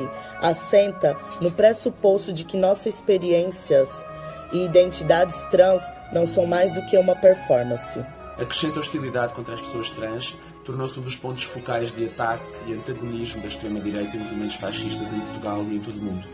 assenta 0.41 1.17
no 1.41 1.51
pressuposto 1.51 2.31
de 2.31 2.43
que 2.43 2.57
nossas 2.57 2.95
experiências 2.95 4.05
e 4.51 4.65
identidades 4.65 5.43
trans 5.45 5.81
não 6.12 6.25
são 6.25 6.45
mais 6.45 6.74
do 6.74 6.86
que 6.86 6.98
uma 6.98 7.15
performance. 7.15 8.03
A 8.38 8.45
crescente 8.45 8.79
hostilidade 8.79 9.33
contra 9.33 9.53
as 9.53 9.61
pessoas 9.61 9.89
trans 9.89 10.38
tornou-se 10.63 11.00
um 11.00 11.03
dos 11.03 11.15
pontos 11.15 11.43
focais 11.43 11.93
de 11.93 12.05
ataque 12.05 12.43
e 12.65 12.73
antagonismo 12.73 13.41
da 13.41 13.50
extrema-direita 13.50 14.15
e 14.15 14.19
movimentos 14.19 14.55
fascistas 14.55 15.11
em 15.13 15.19
Portugal 15.19 15.63
e 15.63 15.75
em 15.75 15.79
todo 15.79 16.00
o 16.00 16.03
mundo. 16.03 16.27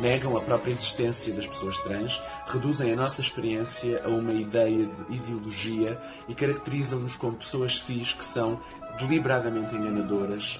Negam 0.00 0.36
a 0.36 0.40
própria 0.40 0.72
existência 0.72 1.32
das 1.32 1.46
pessoas 1.46 1.76
trans, 1.78 2.20
reduzem 2.48 2.92
a 2.92 2.96
nossa 2.96 3.20
experiência 3.20 4.02
a 4.04 4.08
uma 4.08 4.32
ideia 4.32 4.86
de 4.86 5.16
ideologia 5.16 6.00
e 6.28 6.34
caracterizam-nos 6.34 7.14
como 7.16 7.36
pessoas 7.36 7.80
cis 7.80 8.12
que 8.12 8.24
são 8.24 8.60
deliberadamente 8.98 9.74
enganadoras 9.74 10.58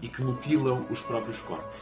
e 0.00 0.08
que 0.08 0.22
mutilam 0.22 0.86
os 0.90 1.00
próprios 1.02 1.40
corpos. 1.40 1.80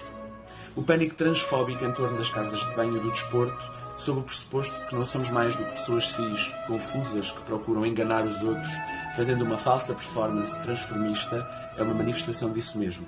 O 0.75 0.83
pânico 0.83 1.15
transfóbico 1.17 1.85
em 1.85 1.93
torno 1.93 2.17
das 2.17 2.29
casas 2.29 2.61
de 2.61 2.75
banho 2.75 3.01
do 3.01 3.11
desporto 3.11 3.76
sob 3.99 4.21
o 4.21 4.23
pressuposto 4.23 4.79
de 4.79 4.87
que 4.87 4.95
não 4.95 5.05
somos 5.05 5.31
mais 5.31 5.55
do 5.55 5.65
que 5.65 5.73
pessoas 5.73 6.11
cis, 6.13 6.51
confusas, 6.67 7.31
que 7.31 7.43
procuram 7.43 7.87
enganar 7.87 8.27
os 8.27 8.43
outros, 8.43 8.71
fazendo 9.15 9.45
uma 9.45 9.59
falsa 9.59 9.95
performance 9.95 10.59
transformista, 10.61 11.47
é 11.77 11.83
uma 11.83 11.95
manifestação 11.95 12.53
disso 12.53 12.79
mesmo. 12.79 13.07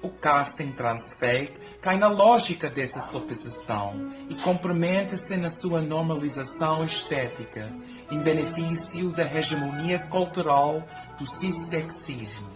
O 0.00 0.10
casting 0.10 0.70
transfake 0.70 1.58
cai 1.80 1.96
na 1.96 2.08
lógica 2.08 2.70
dessa 2.70 3.00
suposição 3.00 4.10
e 4.28 4.34
compromete-se 4.36 5.36
na 5.36 5.50
sua 5.50 5.80
normalização 5.80 6.84
estética, 6.84 7.68
em 8.10 8.18
benefício 8.20 9.10
da 9.10 9.24
hegemonia 9.24 9.98
cultural 9.98 10.84
do 11.18 11.26
cissexismo. 11.26 12.48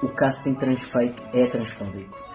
O 0.00 0.08
casting 0.08 0.54
transfake 0.54 1.22
é 1.36 1.46
transfóbico. 1.46 2.31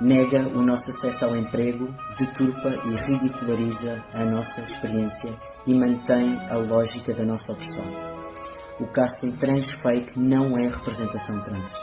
Nega 0.00 0.40
o 0.48 0.60
nosso 0.60 0.90
acesso 0.90 1.24
ao 1.24 1.36
emprego, 1.36 1.94
deturpa 2.18 2.74
e 2.84 2.94
ridiculariza 2.96 4.02
a 4.12 4.24
nossa 4.24 4.60
experiência 4.60 5.30
e 5.66 5.72
mantém 5.72 6.36
a 6.50 6.56
lógica 6.56 7.14
da 7.14 7.24
nossa 7.24 7.52
opressão. 7.52 7.84
O 8.80 8.86
casting 8.86 9.30
transfake 9.32 10.18
não 10.18 10.58
é 10.58 10.66
representação 10.66 11.40
trans. 11.42 11.74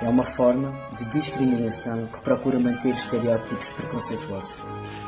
É 0.00 0.08
uma 0.08 0.22
forma 0.22 0.72
de 0.96 1.04
discriminação 1.10 2.06
que 2.06 2.20
procura 2.20 2.58
manter 2.58 2.88
estereótipos 2.88 3.68
preconceituosos. 3.68 4.56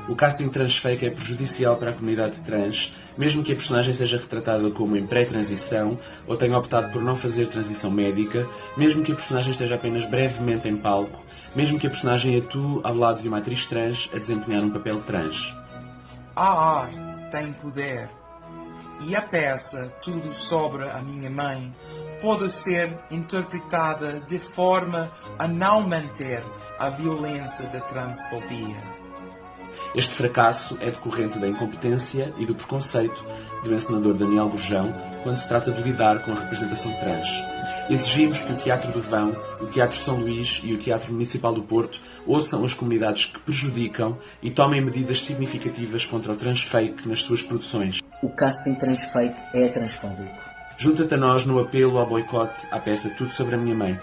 O 0.06 0.14
casting 0.14 0.50
transfake 0.50 1.06
é 1.06 1.10
prejudicial 1.10 1.76
para 1.76 1.90
a 1.90 1.94
comunidade 1.94 2.36
trans, 2.42 2.94
mesmo 3.16 3.42
que 3.42 3.52
a 3.52 3.56
personagem 3.56 3.94
seja 3.94 4.18
retratada 4.18 4.70
como 4.70 4.96
em 4.96 5.06
pré-transição 5.06 5.98
ou 6.26 6.36
tenha 6.36 6.58
optado 6.58 6.92
por 6.92 7.00
não 7.00 7.16
fazer 7.16 7.48
transição 7.48 7.90
médica, 7.90 8.46
mesmo 8.76 9.02
que 9.02 9.12
a 9.12 9.14
personagem 9.14 9.52
esteja 9.52 9.76
apenas 9.76 10.04
brevemente 10.04 10.68
em 10.68 10.76
palco, 10.76 11.21
mesmo 11.54 11.78
que 11.78 11.86
a 11.86 11.90
personagem 11.90 12.36
atue 12.36 12.80
ao 12.82 12.94
lado 12.94 13.22
de 13.22 13.28
uma 13.28 13.38
atriz 13.38 13.66
trans 13.66 14.08
a 14.14 14.18
desempenhar 14.18 14.62
um 14.62 14.70
papel 14.70 15.00
trans. 15.02 15.54
A 16.34 16.80
arte 16.80 17.30
tem 17.30 17.52
poder. 17.52 18.08
E 19.06 19.16
a 19.16 19.22
peça 19.22 19.92
Tudo 20.00 20.32
sobre 20.32 20.88
a 20.88 20.98
Minha 20.98 21.28
Mãe 21.28 21.72
pode 22.20 22.52
ser 22.52 22.96
interpretada 23.10 24.20
de 24.28 24.38
forma 24.38 25.10
a 25.38 25.48
não 25.48 25.82
manter 25.82 26.42
a 26.78 26.88
violência 26.88 27.66
da 27.68 27.80
transfobia. 27.80 28.76
Este 29.94 30.14
fracasso 30.14 30.78
é 30.80 30.90
decorrente 30.90 31.38
da 31.38 31.48
incompetência 31.48 32.32
e 32.38 32.46
do 32.46 32.54
preconceito 32.54 33.26
do 33.62 33.74
encenador 33.74 34.14
Daniel 34.14 34.48
Gurjão 34.48 34.94
quando 35.22 35.38
se 35.38 35.48
trata 35.48 35.70
de 35.70 35.82
lidar 35.82 36.22
com 36.22 36.32
a 36.32 36.40
representação 36.40 36.92
trans. 37.00 37.28
Exigimos 37.90 38.38
que 38.38 38.52
o 38.52 38.56
Teatro 38.56 38.92
do 38.92 39.02
Vão, 39.02 39.36
o 39.60 39.66
Teatro 39.66 39.98
São 39.98 40.16
Luís 40.16 40.60
e 40.62 40.72
o 40.72 40.78
Teatro 40.78 41.12
Municipal 41.12 41.52
do 41.52 41.62
Porto 41.62 42.00
ouçam 42.26 42.64
as 42.64 42.72
comunidades 42.72 43.26
que 43.26 43.40
prejudicam 43.40 44.18
e 44.40 44.50
tomem 44.50 44.80
medidas 44.80 45.22
significativas 45.22 46.06
contra 46.06 46.32
o 46.32 46.36
transfake 46.36 47.08
nas 47.08 47.22
suas 47.22 47.42
produções. 47.42 47.98
O 48.22 48.30
casting 48.30 48.74
transfake 48.74 49.42
é 49.52 49.68
transfóbico. 49.68 50.52
Junta-te 50.78 51.14
a 51.14 51.16
nós 51.16 51.44
no 51.44 51.58
apelo 51.58 51.98
ao 51.98 52.08
boicote 52.08 52.60
à 52.70 52.78
peça 52.78 53.10
Tudo 53.10 53.32
sobre 53.34 53.56
a 53.56 53.58
Minha 53.58 53.74
Mãe. 53.74 54.00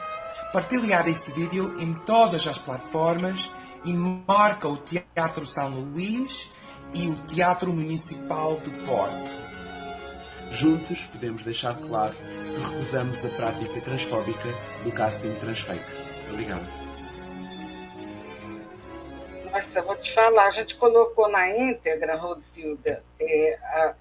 Partilhar 0.52 1.08
este 1.08 1.32
vídeo 1.32 1.76
em 1.80 1.94
todas 1.94 2.46
as 2.48 2.58
plataformas 2.58 3.50
e 3.86 3.94
marca 3.94 4.68
o 4.68 4.78
Teatro 4.78 5.46
São 5.46 5.70
Luís 5.70 6.48
e 6.94 7.08
o 7.08 7.16
Teatro 7.28 7.72
Municipal 7.72 8.58
do 8.58 8.72
Porto. 8.86 9.49
Juntos 10.52 11.02
podemos 11.12 11.44
deixar 11.44 11.78
claro 11.78 12.16
que 12.16 12.72
recusamos 12.72 13.24
a 13.26 13.30
prática 13.30 13.82
transfóbica 13.82 14.50
do 14.84 14.92
casting 14.92 15.34
transfake. 15.36 15.86
Obrigado. 16.30 16.66
Nossa, 19.52 19.82
vou 19.82 19.96
te 19.96 20.12
falar, 20.12 20.46
a 20.46 20.52
gente 20.52 20.76
colocou 20.76 21.28
na 21.28 21.50
íntegra, 21.50 22.16
Rosilda, 22.16 23.04
é, 23.20 23.60
a, 23.64 23.96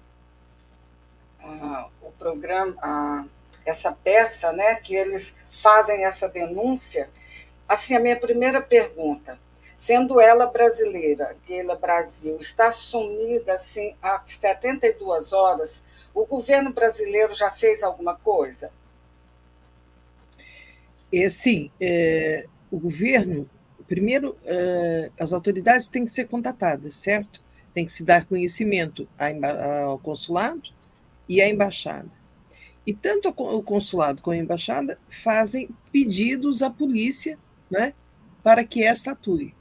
a, 1.41 1.89
o 2.01 2.11
programa, 2.11 2.75
a, 2.81 3.25
essa 3.65 3.91
peça, 3.91 4.51
né, 4.51 4.75
que 4.75 4.95
eles 4.95 5.35
fazem 5.49 6.05
essa 6.05 6.29
denúncia. 6.29 7.09
Assim, 7.67 7.95
a 7.95 7.99
minha 7.99 8.19
primeira 8.19 8.61
pergunta, 8.61 9.39
sendo 9.75 10.19
ela 10.19 10.45
brasileira, 10.45 11.35
Guila 11.47 11.75
Brasil, 11.75 12.37
está 12.39 12.69
sumida 12.69 13.53
assim 13.53 13.95
há 14.01 14.21
72 14.23 15.33
horas, 15.33 15.83
o 16.21 16.25
governo 16.25 16.73
brasileiro 16.73 17.33
já 17.33 17.49
fez 17.49 17.81
alguma 17.81 18.13
coisa? 18.13 18.71
É, 21.13 21.29
sim, 21.29 21.71
é, 21.79 22.45
o 22.69 22.77
governo, 22.77 23.49
primeiro, 23.87 24.35
é, 24.45 25.11
as 25.17 25.31
autoridades 25.31 25.87
têm 25.87 26.03
que 26.03 26.11
ser 26.11 26.27
contatadas, 26.27 26.95
certo? 26.95 27.41
Tem 27.73 27.85
que 27.85 27.93
se 27.93 28.03
dar 28.03 28.25
conhecimento 28.25 29.07
ao 29.85 29.97
consulado 29.99 30.69
e 31.27 31.41
à 31.41 31.47
embaixada. 31.47 32.09
E 32.85 32.93
tanto 32.93 33.29
o 33.29 33.63
consulado 33.63 34.21
como 34.21 34.35
a 34.35 34.39
embaixada 34.39 34.99
fazem 35.09 35.69
pedidos 35.91 36.61
à 36.61 36.69
polícia 36.69 37.37
né, 37.71 37.93
para 38.43 38.65
que 38.65 38.83
esta 38.83 39.11
atue. 39.11 39.53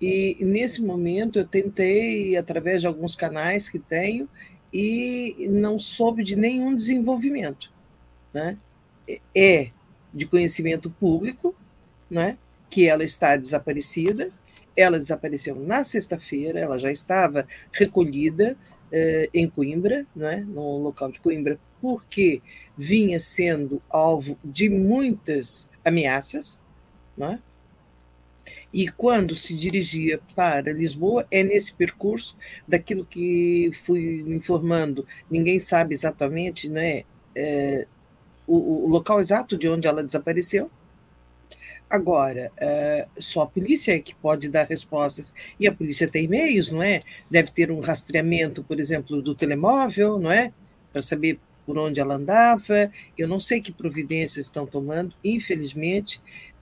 E 0.00 0.36
nesse 0.40 0.82
momento 0.82 1.38
eu 1.38 1.46
tentei, 1.46 2.36
através 2.36 2.82
de 2.82 2.86
alguns 2.86 3.16
canais 3.16 3.68
que 3.68 3.78
tenho, 3.78 4.28
e 4.72 5.48
não 5.50 5.78
soube 5.78 6.22
de 6.22 6.36
nenhum 6.36 6.74
desenvolvimento. 6.74 7.70
Né? 8.32 8.56
É 9.34 9.70
de 10.12 10.26
conhecimento 10.26 10.90
público 10.90 11.54
né, 12.10 12.36
que 12.70 12.86
ela 12.86 13.04
está 13.04 13.36
desaparecida. 13.36 14.30
Ela 14.76 14.98
desapareceu 14.98 15.56
na 15.56 15.82
sexta-feira, 15.82 16.60
ela 16.60 16.78
já 16.78 16.92
estava 16.92 17.46
recolhida 17.72 18.56
eh, 18.92 19.28
em 19.34 19.48
Coimbra, 19.48 20.06
né, 20.14 20.44
no 20.46 20.78
local 20.78 21.10
de 21.10 21.18
Coimbra, 21.18 21.58
porque 21.80 22.40
vinha 22.76 23.18
sendo 23.18 23.82
alvo 23.90 24.38
de 24.44 24.68
muitas 24.68 25.68
ameaças. 25.84 26.60
Né? 27.16 27.40
E 28.72 28.88
quando 28.88 29.34
se 29.34 29.54
dirigia 29.54 30.20
para 30.34 30.72
Lisboa, 30.72 31.26
é 31.30 31.42
nesse 31.42 31.72
percurso, 31.72 32.36
daquilo 32.66 33.04
que 33.04 33.70
fui 33.72 34.20
informando, 34.28 35.06
ninguém 35.30 35.58
sabe 35.58 35.94
exatamente 35.94 36.68
né, 36.68 37.04
é, 37.34 37.86
o, 38.46 38.84
o, 38.84 38.88
local 38.88 39.20
exato 39.20 39.56
de 39.56 39.68
onde 39.68 39.86
ela 39.86 40.04
desapareceu. 40.04 40.70
Agora, 41.88 42.52
é, 42.58 43.06
só 43.18 43.42
a 43.42 43.46
polícia 43.46 43.94
é 43.94 43.98
que 43.98 44.14
pode 44.14 44.50
dar 44.50 44.66
respostas, 44.66 45.32
e 45.58 45.66
a 45.66 45.72
polícia 45.72 46.06
tem 46.06 46.28
meios, 46.28 46.70
não 46.70 46.82
é? 46.82 47.00
Deve 47.30 47.50
ter 47.50 47.70
um 47.70 47.80
rastreamento, 47.80 48.62
por 48.62 48.78
exemplo, 48.78 49.22
do 49.22 49.34
telemóvel, 49.34 50.18
não 50.18 50.30
é? 50.30 50.52
Para 50.92 51.00
saber 51.00 51.38
por 51.64 51.78
onde 51.78 52.00
ela 52.00 52.16
andava. 52.16 52.90
Eu 53.16 53.26
não 53.26 53.40
sei 53.40 53.60
que 53.60 53.72
providências 53.72 54.46
estão 54.46 54.66
tomando, 54.66 55.14
infelizmente. 55.24 56.20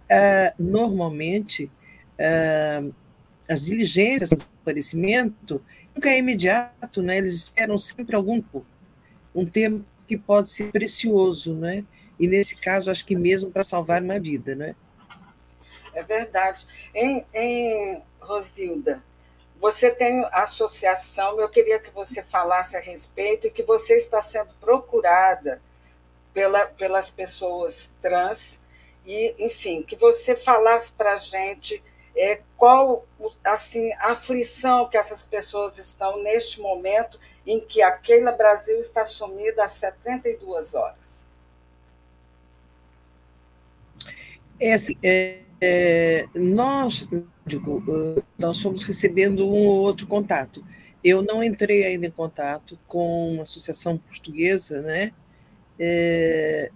É, 0.09 0.53
normalmente, 0.59 1.69
uh, 2.19 2.95
as 3.49 3.67
diligências 3.67 4.31
do 4.31 4.37
desaparecimento 4.37 5.63
nunca 5.95 6.11
é 6.11 6.19
imediato, 6.19 7.03
né? 7.03 7.19
Eles 7.19 7.35
esperam 7.35 7.79
sempre 7.79 8.15
algum 8.15 8.41
tempo, 8.41 8.67
um 9.35 9.47
tempo 9.47 9.85
que 10.07 10.17
pode 10.17 10.51
ser 10.51 10.71
precioso, 10.71 11.55
né? 11.55 11.85
E 12.19 12.27
nesse 12.27 12.57
caso, 12.57 12.91
acho 12.91 13.05
que 13.05 13.15
mesmo 13.15 13.51
para 13.51 13.63
salvar 13.63 14.03
uma 14.03 14.19
vida, 14.19 14.55
né? 14.55 14.75
É 15.95 16.03
verdade. 16.03 16.67
Em, 16.95 17.25
em 17.33 18.03
Rosilda, 18.21 19.03
você 19.59 19.91
tem 19.91 20.25
associação, 20.33 21.41
eu 21.41 21.49
queria 21.49 21.79
que 21.79 21.91
você 21.91 22.23
falasse 22.23 22.77
a 22.77 22.81
respeito 22.81 23.47
e 23.47 23.51
que 23.51 23.63
você 23.63 23.95
está 23.95 24.21
sendo 24.21 24.53
procurada 24.61 25.61
pela, 26.35 26.67
pelas 26.67 27.11
pessoas 27.11 27.95
trans 28.03 28.61
e, 29.07 29.35
enfim, 29.39 29.83
que 29.83 29.97
você 29.97 30.37
falasse 30.37 30.93
para 30.93 31.15
a 31.15 31.19
gente 31.19 31.83
é, 32.17 32.41
qual 32.57 33.07
assim, 33.45 33.93
a 33.95 34.13
aflição 34.13 34.89
que 34.89 34.97
essas 34.97 35.25
pessoas 35.25 35.79
estão 35.79 36.23
neste 36.23 36.61
momento 36.61 37.19
em 37.47 37.61
que 37.61 37.83
a 37.83 37.93
Keila 37.93 38.33
Brasil 38.33 38.79
está 38.79 39.05
sumida 39.05 39.65
há 39.65 39.69
72 39.69 40.75
horas. 40.75 41.27
É, 44.59 44.73
assim, 44.73 44.97
é, 45.03 45.41
é, 45.61 46.27
nós, 46.35 47.07
digo, 47.45 47.83
nós 48.39 48.61
fomos 48.61 48.83
recebendo 48.85 49.47
um 49.47 49.67
ou 49.67 49.81
outro 49.81 50.07
contato. 50.07 50.65
Eu 51.05 51.23
não 51.23 51.45
entrei 51.45 51.85
ainda 51.85 52.07
em 52.07 52.11
contato 52.11 52.79
com 52.89 53.35
uma 53.35 53.43
associação 53.43 53.99
portuguesa, 53.99 54.81
né? 54.81 55.13
É, 55.79 56.71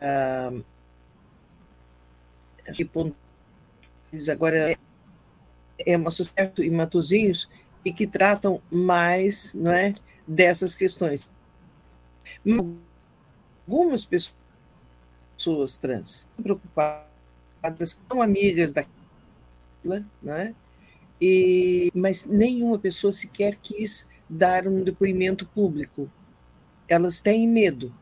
a, 0.00 0.52
agora 4.28 4.72
é, 4.72 4.78
é 5.78 5.96
uma 5.96 6.10
sociedade 6.10 6.62
em 6.62 6.70
Matozinhos 6.70 7.48
e 7.84 7.92
que 7.92 8.06
tratam 8.06 8.60
mais 8.70 9.54
não 9.54 9.72
é, 9.72 9.94
dessas 10.26 10.74
questões. 10.74 11.30
Algumas 13.66 14.04
pessoas 15.36 15.76
trans 15.76 16.28
preocupadas 16.42 18.00
são 18.08 18.22
amigas 18.22 18.72
daquela, 18.72 20.04
né? 20.22 20.54
E, 21.20 21.90
mas 21.94 22.24
nenhuma 22.24 22.78
pessoa 22.78 23.12
sequer 23.12 23.56
quis 23.56 24.08
dar 24.28 24.66
um 24.66 24.82
depoimento 24.82 25.46
público. 25.46 26.10
Elas 26.88 27.20
têm 27.20 27.48
medo, 27.48 27.94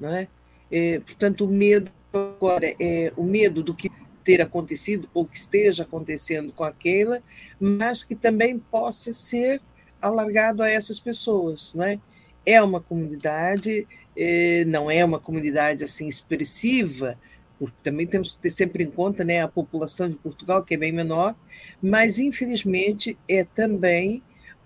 não 0.00 0.08
é? 0.08 0.28
é 0.70 0.98
portanto, 1.00 1.44
o 1.44 1.48
medo 1.48 1.90
agora 2.12 2.74
é 2.80 3.12
o 3.16 3.24
medo 3.24 3.62
do 3.62 3.74
que 3.74 3.90
ter 4.26 4.42
acontecido 4.42 5.08
ou 5.14 5.24
que 5.24 5.38
esteja 5.38 5.84
acontecendo 5.84 6.52
com 6.52 6.64
aquela, 6.64 7.22
mas 7.60 8.02
que 8.02 8.16
também 8.16 8.58
possa 8.58 9.12
ser 9.12 9.62
alargado 10.02 10.64
a 10.64 10.68
essas 10.68 10.98
pessoas, 10.98 11.72
não 11.72 11.84
é? 11.84 12.00
É 12.44 12.60
uma 12.60 12.80
comunidade, 12.80 13.86
eh, 14.16 14.64
não 14.66 14.90
é 14.90 15.04
uma 15.04 15.20
comunidade 15.20 15.84
assim 15.84 16.08
expressiva, 16.08 17.16
porque 17.56 17.76
também 17.84 18.06
temos 18.06 18.32
que 18.32 18.38
ter 18.38 18.50
sempre 18.50 18.82
em 18.82 18.90
conta 18.90 19.24
né, 19.24 19.40
a 19.40 19.48
população 19.48 20.10
de 20.10 20.16
Portugal, 20.16 20.62
que 20.64 20.74
é 20.74 20.76
bem 20.76 20.92
menor, 20.92 21.34
mas 21.80 22.18
infelizmente 22.18 23.16
é 23.28 23.44
também 23.44 24.22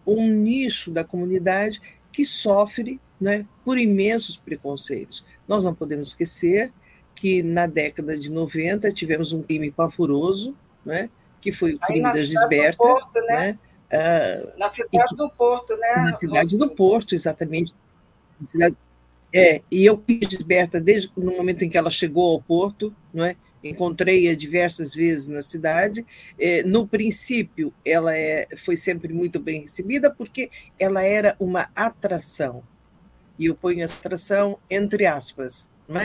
um 0.06 0.26
nicho 0.26 0.90
da 0.90 1.04
comunidade 1.04 1.80
que 2.10 2.24
sofre 2.24 2.98
né, 3.20 3.44
por 3.62 3.78
imensos 3.78 4.38
preconceitos. 4.38 5.24
Nós 5.46 5.64
não 5.64 5.74
podemos 5.74 6.08
esquecer 6.08 6.72
que 7.20 7.42
na 7.42 7.66
década 7.66 8.16
de 8.16 8.32
90 8.32 8.90
tivemos 8.92 9.32
um 9.34 9.42
crime 9.42 9.70
pavoroso, 9.70 10.56
né, 10.84 11.10
que 11.38 11.52
foi 11.52 11.74
o 11.74 11.78
crime 11.78 12.02
da 12.02 12.16
Gisberta. 12.16 12.78
Porto, 12.78 13.20
né? 13.26 13.36
né? 13.36 13.58
Uh, 13.92 14.58
na 14.58 14.68
cidade 14.70 15.16
do 15.16 15.28
Porto, 15.30 15.76
né? 15.76 15.94
Na 15.96 16.12
cidade 16.14 16.56
do 16.56 16.70
Porto, 16.70 17.14
exatamente. 17.14 17.74
Cidade, 18.42 18.74
é, 19.32 19.60
e 19.70 19.84
eu 19.84 20.02
fiz 20.06 20.30
Gisberta 20.30 20.80
desde 20.80 21.10
no 21.14 21.36
momento 21.36 21.62
em 21.62 21.68
que 21.68 21.76
ela 21.76 21.90
chegou 21.90 22.32
ao 22.32 22.40
Porto, 22.40 22.94
não 23.12 23.24
é? 23.24 23.36
encontrei-a 23.62 24.34
diversas 24.34 24.94
vezes 24.94 25.28
na 25.28 25.42
cidade. 25.42 26.06
É, 26.38 26.62
no 26.62 26.88
princípio, 26.88 27.70
ela 27.84 28.16
é, 28.16 28.48
foi 28.56 28.76
sempre 28.78 29.12
muito 29.12 29.38
bem 29.38 29.60
recebida, 29.60 30.10
porque 30.10 30.50
ela 30.78 31.02
era 31.02 31.36
uma 31.38 31.68
atração. 31.76 32.62
E 33.38 33.46
eu 33.46 33.54
ponho 33.54 33.82
essa 33.82 34.00
atração 34.00 34.58
entre 34.70 35.04
aspas, 35.04 35.68
não 35.86 36.00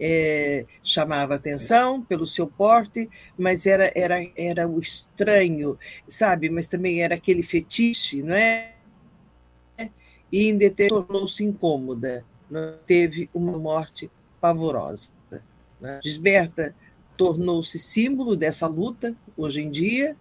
é? 0.00 0.64
Chamava 0.82 1.34
atenção 1.34 2.02
pelo 2.02 2.26
seu 2.26 2.46
porte, 2.46 3.08
mas 3.36 3.66
era, 3.66 3.92
era, 3.94 4.26
era 4.36 4.66
o 4.66 4.80
estranho, 4.80 5.78
sabe? 6.08 6.48
Mas 6.48 6.68
também 6.68 7.02
era 7.02 7.14
aquele 7.14 7.42
fetiche, 7.42 8.22
não 8.22 8.34
é? 8.34 8.72
E 10.32 10.48
em 10.48 10.70
tornou-se 10.88 11.44
incômoda, 11.44 12.24
teve 12.86 13.28
uma 13.34 13.58
morte 13.58 14.10
pavorosa. 14.40 15.10
Né? 15.80 16.00
Desberta 16.02 16.74
tornou-se 17.16 17.78
símbolo 17.78 18.36
dessa 18.36 18.66
luta 18.66 19.14
hoje 19.36 19.60
em 19.60 19.70
dia, 19.70 20.16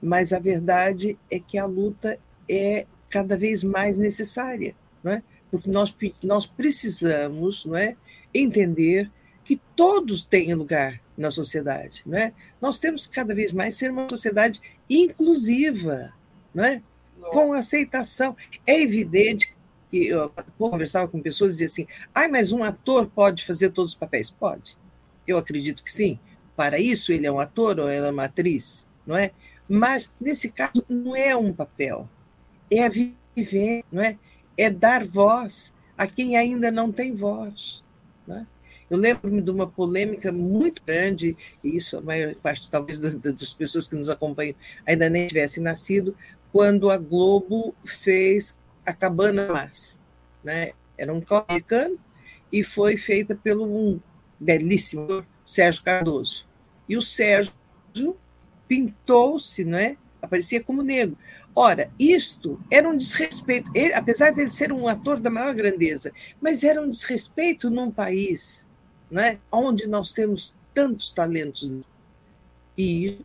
mas 0.00 0.32
a 0.32 0.38
verdade 0.38 1.18
é 1.30 1.40
que 1.40 1.58
a 1.58 1.66
luta 1.66 2.18
é 2.48 2.86
cada 3.10 3.36
vez 3.36 3.64
mais 3.64 3.96
necessária, 3.96 4.74
não 5.02 5.12
é? 5.12 5.22
porque 5.50 5.70
nós, 5.70 5.96
nós 6.22 6.46
precisamos 6.46 7.64
não 7.64 7.76
é, 7.76 7.96
entender 8.34 9.10
que 9.44 9.60
todos 9.76 10.24
têm 10.24 10.54
lugar 10.54 11.00
na 11.16 11.30
sociedade. 11.30 12.02
Não 12.06 12.18
é? 12.18 12.32
Nós 12.60 12.78
temos 12.78 13.06
que 13.06 13.14
cada 13.14 13.34
vez 13.34 13.52
mais 13.52 13.74
ser 13.74 13.90
uma 13.90 14.08
sociedade 14.08 14.60
inclusiva, 14.88 16.12
não 16.54 16.64
é? 16.64 16.82
com 17.30 17.52
aceitação. 17.52 18.36
É 18.66 18.80
evidente 18.80 19.54
que 19.90 20.06
eu 20.06 20.30
conversava 20.58 21.08
com 21.08 21.20
pessoas 21.20 21.54
e 21.54 21.64
dizia 21.64 21.66
assim: 21.66 21.86
ah, 22.14 22.28
mas 22.28 22.52
um 22.52 22.62
ator 22.62 23.06
pode 23.06 23.44
fazer 23.44 23.70
todos 23.70 23.92
os 23.92 23.98
papéis? 23.98 24.30
Pode. 24.30 24.76
Eu 25.26 25.38
acredito 25.38 25.82
que 25.82 25.90
sim, 25.90 26.18
para 26.56 26.78
isso 26.78 27.12
ele 27.12 27.26
é 27.26 27.32
um 27.32 27.40
ator 27.40 27.80
ou 27.80 27.88
ela 27.88 28.08
é 28.08 28.10
uma 28.10 28.24
atriz, 28.24 28.86
não 29.06 29.16
é? 29.16 29.30
Mas 29.68 30.12
nesse 30.20 30.50
caso 30.50 30.84
não 30.88 31.16
é 31.16 31.34
um 31.34 31.52
papel, 31.52 32.08
é 32.70 32.84
a 32.84 32.90
viver, 32.90 33.84
não 33.90 34.02
é? 34.02 34.18
É 34.56 34.68
dar 34.68 35.04
voz 35.04 35.72
a 35.96 36.06
quem 36.06 36.36
ainda 36.36 36.70
não 36.70 36.92
tem 36.92 37.14
voz. 37.14 37.83
Eu 38.90 38.98
lembro-me 38.98 39.40
de 39.40 39.50
uma 39.50 39.66
polêmica 39.66 40.30
muito 40.30 40.82
grande, 40.84 41.36
e 41.62 41.76
isso 41.76 41.96
a 41.96 42.00
maior 42.00 42.34
parte, 42.36 42.70
talvez, 42.70 42.98
das 42.98 43.54
pessoas 43.54 43.88
que 43.88 43.96
nos 43.96 44.08
acompanham 44.08 44.54
ainda 44.86 45.08
nem 45.08 45.26
tivessem 45.26 45.62
nascido, 45.62 46.16
quando 46.52 46.90
a 46.90 46.98
Globo 46.98 47.74
fez 47.84 48.58
a 48.84 48.92
Cabana 48.92 49.48
Mas. 49.52 50.00
Né? 50.42 50.72
Era 50.96 51.12
um 51.12 51.20
clássico 51.20 51.98
e 52.52 52.62
foi 52.62 52.96
feita 52.96 53.34
pelo 53.34 53.64
um 53.64 54.00
belíssimo 54.38 55.24
Sérgio 55.44 55.82
Cardoso. 55.82 56.46
E 56.88 56.96
o 56.96 57.00
Sérgio 57.00 57.52
pintou-se, 58.68 59.64
não 59.64 59.78
é? 59.78 59.96
Aparecia 60.22 60.62
como 60.62 60.82
negro. 60.82 61.16
Ora, 61.56 61.90
isto 61.98 62.60
era 62.70 62.88
um 62.88 62.96
desrespeito, 62.96 63.70
ele, 63.74 63.94
apesar 63.94 64.30
de 64.30 64.40
ele 64.40 64.50
ser 64.50 64.72
um 64.72 64.88
ator 64.88 65.20
da 65.20 65.30
maior 65.30 65.54
grandeza, 65.54 66.12
mas 66.40 66.64
era 66.64 66.80
um 66.80 66.90
desrespeito 66.90 67.70
num 67.70 67.90
país 67.90 68.66
não 69.10 69.22
é? 69.22 69.38
onde 69.50 69.86
nós 69.86 70.12
temos 70.12 70.56
tantos 70.72 71.12
talentos. 71.12 71.70
E 72.76 73.20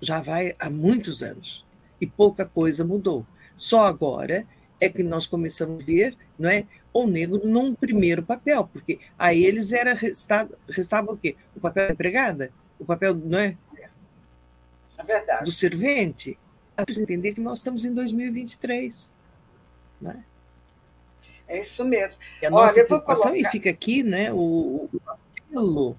já 0.00 0.20
vai 0.20 0.54
há 0.58 0.68
muitos 0.68 1.22
anos. 1.22 1.64
E 2.00 2.06
pouca 2.06 2.44
coisa 2.44 2.84
mudou. 2.84 3.24
Só 3.56 3.86
agora 3.86 4.44
é 4.80 4.88
que 4.88 5.02
nós 5.02 5.26
começamos 5.26 5.82
a 5.82 5.86
ver 5.86 6.16
não 6.36 6.50
é, 6.50 6.66
o 6.92 7.06
negro 7.06 7.40
num 7.46 7.74
primeiro 7.74 8.22
papel, 8.22 8.68
porque 8.72 8.98
a 9.16 9.32
eles 9.32 9.72
era 9.72 9.94
restava, 9.94 10.58
restava 10.68 11.12
o 11.12 11.16
quê? 11.16 11.36
O 11.54 11.60
papel 11.60 11.86
da 11.86 11.92
empregada, 11.92 12.50
o 12.78 12.84
papel 12.84 13.14
não 13.14 13.38
é? 13.38 13.56
É 14.98 15.04
verdade. 15.04 15.44
do 15.44 15.52
servente. 15.52 16.38
Para 16.74 17.00
entender 17.00 17.34
que 17.34 17.40
nós 17.40 17.58
estamos 17.58 17.84
em 17.84 17.94
2023. 17.94 19.12
Né? 20.00 20.24
É 20.24 20.31
isso 21.58 21.84
mesmo. 21.84 22.20
E 22.40 22.46
a 22.46 22.48
Olha, 22.48 22.66
nossa 22.66 22.84
preocupação, 22.84 23.30
colocar... 23.30 23.48
e 23.48 23.52
fica 23.52 23.70
aqui 23.70 24.02
né, 24.02 24.32
o, 24.32 24.88
o 24.92 25.00
apelo. 25.06 25.96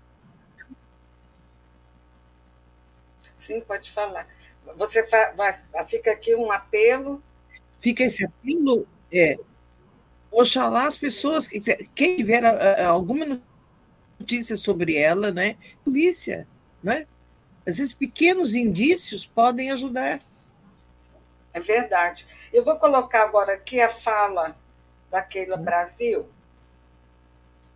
Sim, 3.35 3.61
pode 3.61 3.91
falar. 3.91 4.27
Você 4.77 5.03
vai, 5.03 5.33
vai, 5.33 5.59
fica 5.87 6.11
aqui 6.11 6.35
um 6.35 6.51
apelo. 6.51 7.21
Fica 7.81 8.03
esse 8.03 8.23
apelo, 8.23 8.87
é, 9.11 9.37
Oxalá 10.31 10.87
as 10.87 10.97
pessoas, 10.97 11.47
quem 11.93 12.17
tiver 12.17 12.43
alguma 12.83 13.39
notícia 14.19 14.55
sobre 14.55 14.95
ela, 14.95 15.31
né? 15.31 15.57
Polícia, 15.83 16.47
né? 16.81 17.05
Às 17.65 17.77
vezes 17.77 17.93
pequenos 17.93 18.55
indícios 18.55 19.25
podem 19.25 19.71
ajudar. 19.71 20.19
É 21.53 21.59
verdade. 21.59 22.25
Eu 22.51 22.63
vou 22.63 22.77
colocar 22.77 23.23
agora 23.23 23.53
aqui 23.53 23.79
a 23.79 23.89
fala 23.89 24.57
da 25.13 25.21
Keila 25.21 25.57
hum. 25.57 25.63
Brasil. 25.63 26.25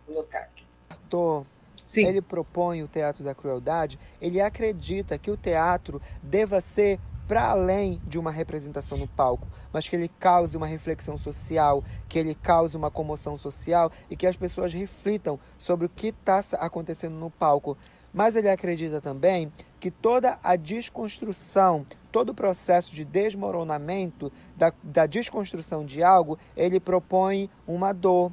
Vou 0.06 0.16
colocar 0.16 0.40
aqui. 0.40 0.66
Tô. 1.08 1.46
Sim. 1.84 2.04
Ele 2.04 2.20
propõe 2.20 2.82
o 2.82 2.88
teatro 2.88 3.24
da 3.24 3.34
crueldade, 3.34 3.98
ele 4.20 4.42
acredita 4.42 5.16
que 5.16 5.30
o 5.30 5.38
teatro 5.38 6.02
deva 6.22 6.60
ser 6.60 7.00
para 7.26 7.48
além 7.48 8.00
de 8.04 8.18
uma 8.18 8.30
representação 8.30 8.98
no 8.98 9.08
palco, 9.08 9.46
mas 9.72 9.88
que 9.88 9.96
ele 9.96 10.08
cause 10.20 10.54
uma 10.54 10.66
reflexão 10.66 11.16
social, 11.16 11.82
que 12.06 12.18
ele 12.18 12.34
cause 12.34 12.76
uma 12.76 12.90
comoção 12.90 13.38
social 13.38 13.90
e 14.10 14.16
que 14.16 14.26
as 14.26 14.36
pessoas 14.36 14.72
reflitam 14.72 15.38
sobre 15.56 15.86
o 15.86 15.88
que 15.88 16.08
está 16.08 16.40
acontecendo 16.58 17.14
no 17.14 17.30
palco. 17.30 17.76
Mas 18.12 18.36
ele 18.36 18.50
acredita 18.50 19.00
também 19.00 19.50
que 19.80 19.90
toda 19.90 20.38
a 20.42 20.56
desconstrução, 20.56 21.86
todo 22.10 22.30
o 22.30 22.34
processo 22.34 22.94
de 22.94 23.04
desmoronamento, 23.04 24.32
da, 24.56 24.72
da 24.82 25.06
desconstrução 25.06 25.84
de 25.84 26.02
algo, 26.02 26.38
ele 26.56 26.80
propõe 26.80 27.50
uma 27.66 27.92
dor. 27.92 28.32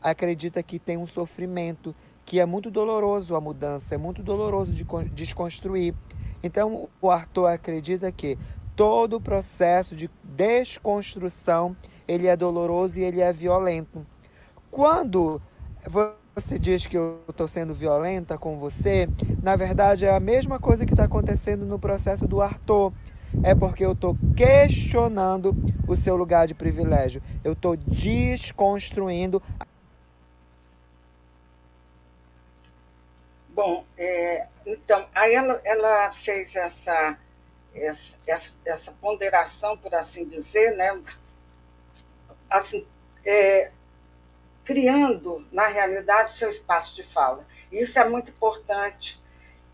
Acredita 0.00 0.62
que 0.62 0.78
tem 0.78 0.96
um 0.96 1.06
sofrimento, 1.06 1.94
que 2.24 2.40
é 2.40 2.46
muito 2.46 2.70
doloroso 2.70 3.34
a 3.34 3.40
mudança, 3.40 3.94
é 3.94 3.98
muito 3.98 4.22
doloroso 4.22 4.72
de 4.72 4.86
desconstruir. 5.12 5.94
Então, 6.42 6.88
o 7.00 7.10
Arthur 7.10 7.46
acredita 7.46 8.12
que 8.12 8.38
todo 8.76 9.16
o 9.16 9.20
processo 9.20 9.96
de 9.96 10.08
desconstrução 10.22 11.76
ele 12.06 12.26
é 12.26 12.36
doloroso 12.36 13.00
e 13.00 13.04
ele 13.04 13.20
é 13.20 13.32
violento. 13.32 14.06
Quando 14.70 15.42
você 16.34 16.58
diz 16.58 16.86
que 16.86 16.96
eu 16.96 17.20
estou 17.28 17.48
sendo 17.48 17.74
violenta 17.74 18.38
com 18.38 18.58
você, 18.58 19.08
na 19.42 19.56
verdade 19.56 20.06
é 20.06 20.14
a 20.14 20.20
mesma 20.20 20.60
coisa 20.60 20.86
que 20.86 20.92
está 20.92 21.04
acontecendo 21.04 21.66
no 21.66 21.78
processo 21.78 22.26
do 22.28 22.40
Arthur. 22.40 22.92
É 23.42 23.54
porque 23.54 23.84
eu 23.84 23.92
estou 23.92 24.16
questionando 24.36 25.54
o 25.86 25.96
seu 25.96 26.16
lugar 26.16 26.46
de 26.46 26.54
privilégio. 26.54 27.22
Eu 27.44 27.52
estou 27.52 27.76
desconstruindo 27.76 29.42
Bom, 33.58 33.84
é, 33.96 34.46
então, 34.64 35.08
aí 35.12 35.34
ela, 35.34 35.60
ela 35.64 36.12
fez 36.12 36.54
essa, 36.54 37.18
essa, 37.74 38.54
essa, 38.64 38.92
ponderação, 39.00 39.76
por 39.76 39.92
assim 39.96 40.24
dizer, 40.24 40.76
né? 40.76 40.92
assim, 42.48 42.86
é, 43.26 43.72
criando, 44.64 45.44
na 45.50 45.66
realidade, 45.66 46.34
seu 46.34 46.48
espaço 46.48 46.94
de 46.94 47.02
fala. 47.02 47.44
Isso 47.72 47.98
é 47.98 48.08
muito 48.08 48.30
importante. 48.30 49.20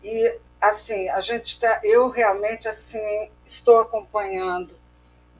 E, 0.03 0.39
assim, 0.67 1.09
a 1.09 1.21
gente 1.21 1.45
está, 1.47 1.79
eu 1.83 2.09
realmente, 2.09 2.67
assim, 2.67 3.31
estou 3.45 3.79
acompanhando 3.79 4.77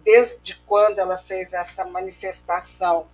desde 0.03 0.55
quando 0.67 0.99
ela 0.99 1.17
fez 1.17 1.53
essa 1.53 1.83
manifestação 1.85 3.07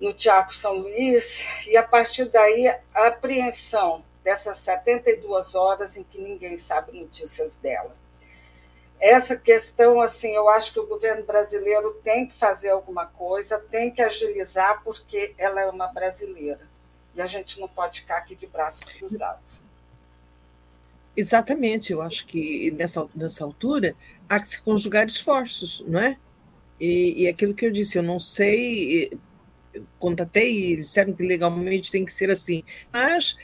no 0.00 0.12
Teatro 0.12 0.54
São 0.54 0.74
Luís, 0.74 1.66
e 1.66 1.76
a 1.76 1.82
partir 1.82 2.26
daí 2.26 2.66
a 2.92 3.06
apreensão 3.06 4.04
dessas 4.22 4.58
72 4.58 5.54
horas 5.54 5.96
em 5.96 6.02
que 6.02 6.20
ninguém 6.20 6.58
sabe 6.58 6.98
notícias 6.98 7.56
dela. 7.56 7.96
Essa 9.00 9.36
questão, 9.36 10.00
assim, 10.00 10.34
eu 10.34 10.48
acho 10.48 10.72
que 10.72 10.80
o 10.80 10.86
governo 10.86 11.24
brasileiro 11.24 11.92
tem 12.02 12.26
que 12.26 12.34
fazer 12.34 12.70
alguma 12.70 13.06
coisa, 13.06 13.58
tem 13.58 13.90
que 13.90 14.02
agilizar, 14.02 14.82
porque 14.82 15.34
ela 15.36 15.60
é 15.60 15.66
uma 15.68 15.88
brasileira. 15.88 16.68
e 17.14 17.22
a 17.22 17.26
gente 17.26 17.60
não 17.60 17.68
pode 17.68 18.00
ficar 18.00 18.16
aqui 18.16 18.34
de 18.34 18.46
braços 18.46 18.84
cruzados. 18.84 19.62
Exatamente, 21.16 21.92
eu 21.92 22.02
acho 22.02 22.26
que 22.26 22.72
nessa, 22.72 23.06
nessa 23.14 23.44
altura 23.44 23.94
há 24.28 24.40
que 24.40 24.48
se 24.48 24.60
conjugar 24.62 25.06
esforços, 25.06 25.84
não 25.86 26.00
é? 26.00 26.16
E, 26.80 27.22
e 27.22 27.28
aquilo 27.28 27.54
que 27.54 27.64
eu 27.64 27.70
disse, 27.70 27.96
eu 27.96 28.02
não 28.02 28.18
sei, 28.18 29.16
contatei 29.98 30.72
e 30.72 30.76
disseram 30.76 31.12
que 31.12 31.22
legalmente 31.22 31.90
tem 31.90 32.04
que 32.04 32.12
ser 32.12 32.30
assim, 32.30 32.64
mas 32.92 33.36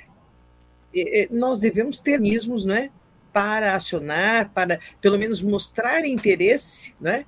nós 1.31 1.61
devemos 1.61 2.01
ter 2.01 2.19
mecanismos, 2.19 2.65
não 2.65 2.75
é? 2.75 2.91
Para 3.33 3.77
acionar, 3.77 4.51
para 4.53 4.81
pelo 5.01 5.19
menos 5.19 5.43
mostrar 5.43 6.05
interesse, 6.05 6.95
né? 7.01 7.25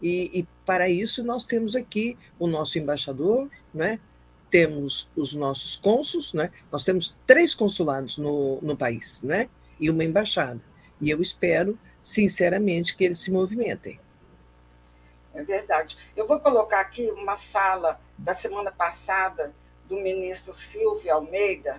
E, 0.00 0.40
e 0.40 0.46
para 0.64 0.88
isso 0.88 1.22
nós 1.22 1.46
temos 1.46 1.76
aqui 1.76 2.16
o 2.38 2.46
nosso 2.46 2.78
embaixador, 2.78 3.50
né? 3.72 4.00
Temos 4.50 5.08
os 5.14 5.34
nossos 5.34 5.76
cônsuls, 5.76 6.32
né? 6.32 6.50
Nós 6.70 6.84
temos 6.84 7.16
três 7.26 7.54
consulados 7.54 8.16
no, 8.16 8.58
no 8.62 8.76
país, 8.76 9.22
né? 9.22 9.48
E 9.82 9.90
uma 9.90 10.04
embaixada. 10.04 10.60
E 11.00 11.10
eu 11.10 11.20
espero, 11.20 11.76
sinceramente, 12.00 12.94
que 12.94 13.02
eles 13.02 13.18
se 13.18 13.32
movimentem. 13.32 13.98
É 15.34 15.42
verdade. 15.42 15.96
Eu 16.16 16.24
vou 16.24 16.38
colocar 16.38 16.80
aqui 16.80 17.10
uma 17.16 17.36
fala 17.36 17.98
da 18.16 18.32
semana 18.32 18.70
passada 18.70 19.52
do 19.88 19.96
ministro 19.96 20.52
Silvio 20.52 21.12
Almeida. 21.12 21.74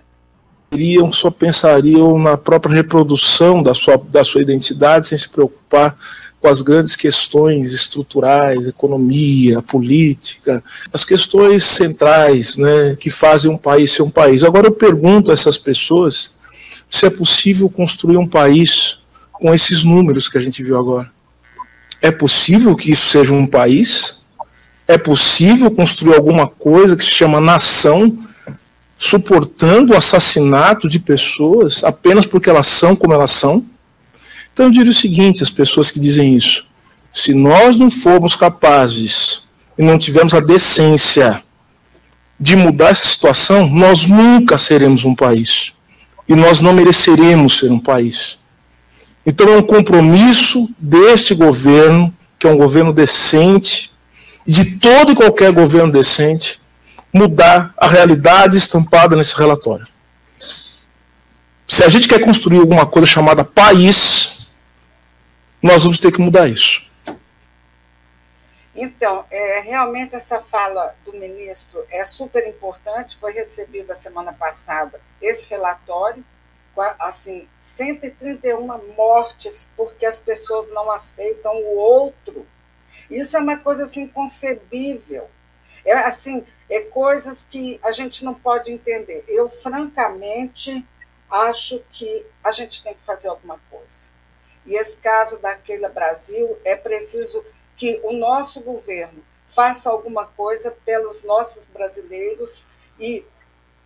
Iriam, 0.70 1.10
só 1.10 1.30
pensariam 1.30 2.18
na 2.18 2.36
própria 2.36 2.74
reprodução 2.74 3.62
da 3.62 3.72
sua, 3.72 3.96
da 3.96 4.22
sua 4.22 4.42
identidade, 4.42 5.08
sem 5.08 5.16
se 5.16 5.30
preocupar 5.30 5.96
com 6.44 6.48
as 6.48 6.60
grandes 6.60 6.94
questões 6.94 7.72
estruturais, 7.72 8.68
economia, 8.68 9.62
política, 9.62 10.62
as 10.92 11.02
questões 11.02 11.64
centrais 11.64 12.58
né, 12.58 12.96
que 13.00 13.08
fazem 13.08 13.50
um 13.50 13.56
país 13.56 13.92
ser 13.92 14.02
um 14.02 14.10
país. 14.10 14.44
Agora 14.44 14.66
eu 14.66 14.72
pergunto 14.72 15.30
a 15.30 15.32
essas 15.32 15.56
pessoas 15.56 16.34
se 16.94 17.06
é 17.06 17.10
possível 17.10 17.68
construir 17.68 18.16
um 18.16 18.26
país 18.26 19.00
com 19.32 19.52
esses 19.52 19.82
números 19.82 20.28
que 20.28 20.38
a 20.38 20.40
gente 20.40 20.62
viu 20.62 20.78
agora. 20.78 21.10
É 22.00 22.10
possível 22.10 22.76
que 22.76 22.92
isso 22.92 23.06
seja 23.06 23.34
um 23.34 23.46
país? 23.46 24.22
É 24.86 24.96
possível 24.96 25.70
construir 25.70 26.14
alguma 26.14 26.46
coisa 26.46 26.96
que 26.96 27.04
se 27.04 27.10
chama 27.10 27.40
nação, 27.40 28.16
suportando 28.96 29.92
o 29.92 29.96
assassinato 29.96 30.88
de 30.88 31.00
pessoas 31.00 31.82
apenas 31.82 32.26
porque 32.26 32.48
elas 32.48 32.66
são 32.66 32.94
como 32.94 33.12
elas 33.12 33.32
são? 33.32 33.68
Então 34.52 34.66
eu 34.66 34.70
diria 34.70 34.90
o 34.90 34.94
seguinte: 34.94 35.42
as 35.42 35.50
pessoas 35.50 35.90
que 35.90 35.98
dizem 35.98 36.36
isso, 36.36 36.64
se 37.12 37.34
nós 37.34 37.76
não 37.76 37.90
formos 37.90 38.36
capazes 38.36 39.42
e 39.76 39.82
não 39.82 39.98
tivermos 39.98 40.32
a 40.32 40.40
decência 40.40 41.42
de 42.38 42.54
mudar 42.54 42.90
essa 42.90 43.04
situação, 43.04 43.68
nós 43.68 44.06
nunca 44.06 44.56
seremos 44.58 45.04
um 45.04 45.14
país. 45.14 45.73
E 46.28 46.34
nós 46.34 46.60
não 46.60 46.72
mereceremos 46.72 47.58
ser 47.58 47.70
um 47.70 47.78
país. 47.78 48.38
Então 49.26 49.48
é 49.48 49.56
um 49.56 49.62
compromisso 49.62 50.68
deste 50.78 51.34
governo, 51.34 52.14
que 52.38 52.46
é 52.46 52.50
um 52.50 52.56
governo 52.56 52.92
decente, 52.92 53.90
de 54.46 54.78
todo 54.78 55.12
e 55.12 55.14
qualquer 55.14 55.52
governo 55.52 55.92
decente, 55.92 56.60
mudar 57.12 57.72
a 57.76 57.86
realidade 57.86 58.56
estampada 58.56 59.16
nesse 59.16 59.36
relatório. 59.36 59.86
Se 61.66 61.82
a 61.82 61.88
gente 61.88 62.06
quer 62.06 62.20
construir 62.20 62.58
alguma 62.58 62.84
coisa 62.84 63.06
chamada 63.06 63.44
país, 63.44 64.48
nós 65.62 65.82
vamos 65.82 65.98
ter 65.98 66.12
que 66.12 66.20
mudar 66.20 66.48
isso. 66.48 66.82
Então, 68.74 69.24
é, 69.30 69.60
realmente 69.60 70.16
essa 70.16 70.40
fala 70.40 70.96
do 71.04 71.12
ministro 71.12 71.84
é 71.90 72.04
super 72.04 72.46
importante, 72.46 73.16
foi 73.18 73.32
recebida 73.32 73.94
semana 73.94 74.32
passada 74.32 75.00
esse 75.20 75.48
relatório, 75.48 76.24
assim, 76.98 77.48
131 77.60 78.66
mortes 78.94 79.70
porque 79.76 80.04
as 80.04 80.18
pessoas 80.18 80.70
não 80.70 80.90
aceitam 80.90 81.54
o 81.54 81.76
outro. 81.76 82.46
Isso 83.08 83.36
é 83.36 83.40
uma 83.40 83.58
coisa 83.58 83.84
assim 83.84 84.02
inconcebível. 84.02 85.30
É 85.84 85.92
assim, 85.92 86.44
é 86.68 86.80
coisas 86.80 87.44
que 87.44 87.78
a 87.82 87.92
gente 87.92 88.24
não 88.24 88.34
pode 88.34 88.72
entender. 88.72 89.24
Eu 89.28 89.48
francamente 89.48 90.84
acho 91.30 91.82
que 91.92 92.26
a 92.42 92.50
gente 92.50 92.82
tem 92.82 92.94
que 92.94 93.04
fazer 93.04 93.28
alguma 93.28 93.60
coisa. 93.70 94.10
E 94.66 94.74
esse 94.76 94.96
caso 94.96 95.38
da 95.38 95.54
Keila 95.54 95.88
Brasil 95.88 96.58
é 96.64 96.74
preciso 96.74 97.44
que 97.76 98.00
o 98.04 98.12
nosso 98.12 98.60
governo 98.60 99.24
faça 99.46 99.90
alguma 99.90 100.26
coisa 100.26 100.70
pelos 100.84 101.22
nossos 101.22 101.66
brasileiros 101.66 102.66
e 102.98 103.24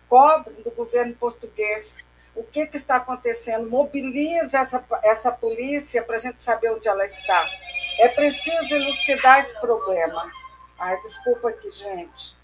cobre 0.07 0.53
do 0.63 0.71
governo 0.71 1.13
português 1.15 2.07
o 2.35 2.43
que, 2.43 2.65
que 2.67 2.77
está 2.77 2.95
acontecendo, 2.95 3.69
mobilize 3.69 4.55
essa, 4.55 4.83
essa 5.03 5.31
polícia 5.31 6.01
para 6.01 6.15
a 6.15 6.19
gente 6.19 6.41
saber 6.41 6.71
onde 6.71 6.87
ela 6.87 7.05
está. 7.05 7.45
É 7.99 8.07
preciso 8.07 8.73
elucidar 8.75 9.39
esse 9.39 9.59
problema. 9.59 10.31
Ai, 10.79 10.99
desculpa 11.01 11.49
aqui, 11.49 11.69
gente. 11.71 12.37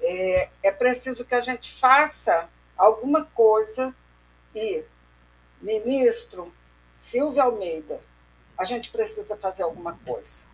É, 0.00 0.48
é 0.64 0.70
preciso 0.70 1.24
que 1.24 1.34
a 1.34 1.40
gente 1.40 1.72
faça 1.72 2.46
alguma 2.76 3.24
coisa 3.24 3.94
e, 4.54 4.84
ministro 5.62 6.52
Silvio 6.92 7.42
Almeida, 7.42 8.00
a 8.58 8.64
gente 8.64 8.90
precisa 8.90 9.36
fazer 9.36 9.62
alguma 9.62 9.98
coisa. 10.06 10.46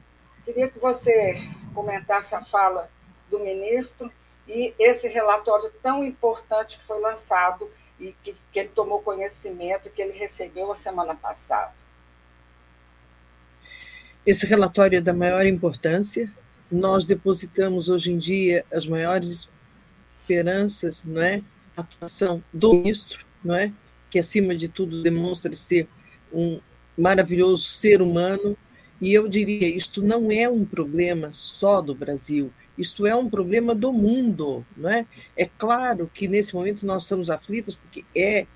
Queria 0.45 0.69
que 0.69 0.79
você 0.79 1.37
comentasse 1.75 2.35
a 2.35 2.41
fala 2.41 2.91
do 3.31 3.41
ministro 3.41 4.11
e 4.49 4.75
esse 4.79 5.07
relatório 5.09 5.71
tão 5.83 6.05
importante 6.05 6.79
que 6.79 6.85
foi 6.85 7.01
lançado 7.01 7.71
e 7.99 8.13
que, 8.23 8.35
que 8.51 8.59
ele 8.59 8.71
tomou 8.71 9.01
conhecimento, 9.01 9.91
que 9.91 10.01
ele 10.01 10.13
recebeu 10.13 10.71
a 10.71 10.75
semana 10.75 11.15
passada. 11.15 11.75
Esse 14.25 14.47
relatório 14.47 14.99
é 14.99 15.03
da 15.03 15.13
maior 15.13 15.47
importância. 15.47 16.31
Nós 16.71 17.05
depositamos 17.05 17.89
hoje 17.89 18.13
em 18.13 18.19
dia 18.19 18.65
as 18.73 18.87
maiores 18.87 19.51
esperanças, 20.21 21.05
não 21.05 21.23
é? 21.23 21.43
A 21.77 21.83
atuação 21.83 22.43
do 22.53 22.75
ministro, 22.75 23.27
não 23.45 23.55
é? 23.55 23.73
Que 24.11 24.19
acima 24.19 24.55
de 24.55 24.69
tudo 24.69 25.03
demonstra 25.03 25.55
ser 25.55 25.89
um 26.33 26.61
maravilhoso 27.01 27.65
ser 27.65 28.03
humano. 28.03 28.57
E 29.01 29.15
eu 29.15 29.27
diria, 29.27 29.67
isto 29.67 30.03
não 30.03 30.31
é 30.31 30.49
um 30.49 30.65
problema 30.65 31.33
só 31.33 31.81
do 31.81 31.95
Brasil, 31.95 32.53
isto 32.77 33.07
é 33.07 33.15
um 33.15 33.31
problema 33.31 33.75
do 33.75 33.93
mundo, 33.93 34.65
não 34.77 34.91
é? 34.91 35.07
É 35.35 35.47
claro 35.47 36.11
que 36.13 36.29
nesse 36.29 36.55
momento 36.55 36.85
nós 36.87 37.05
estamos 37.05 37.31
aflitos 37.31 37.75
porque 37.75 38.05
é 38.15 38.47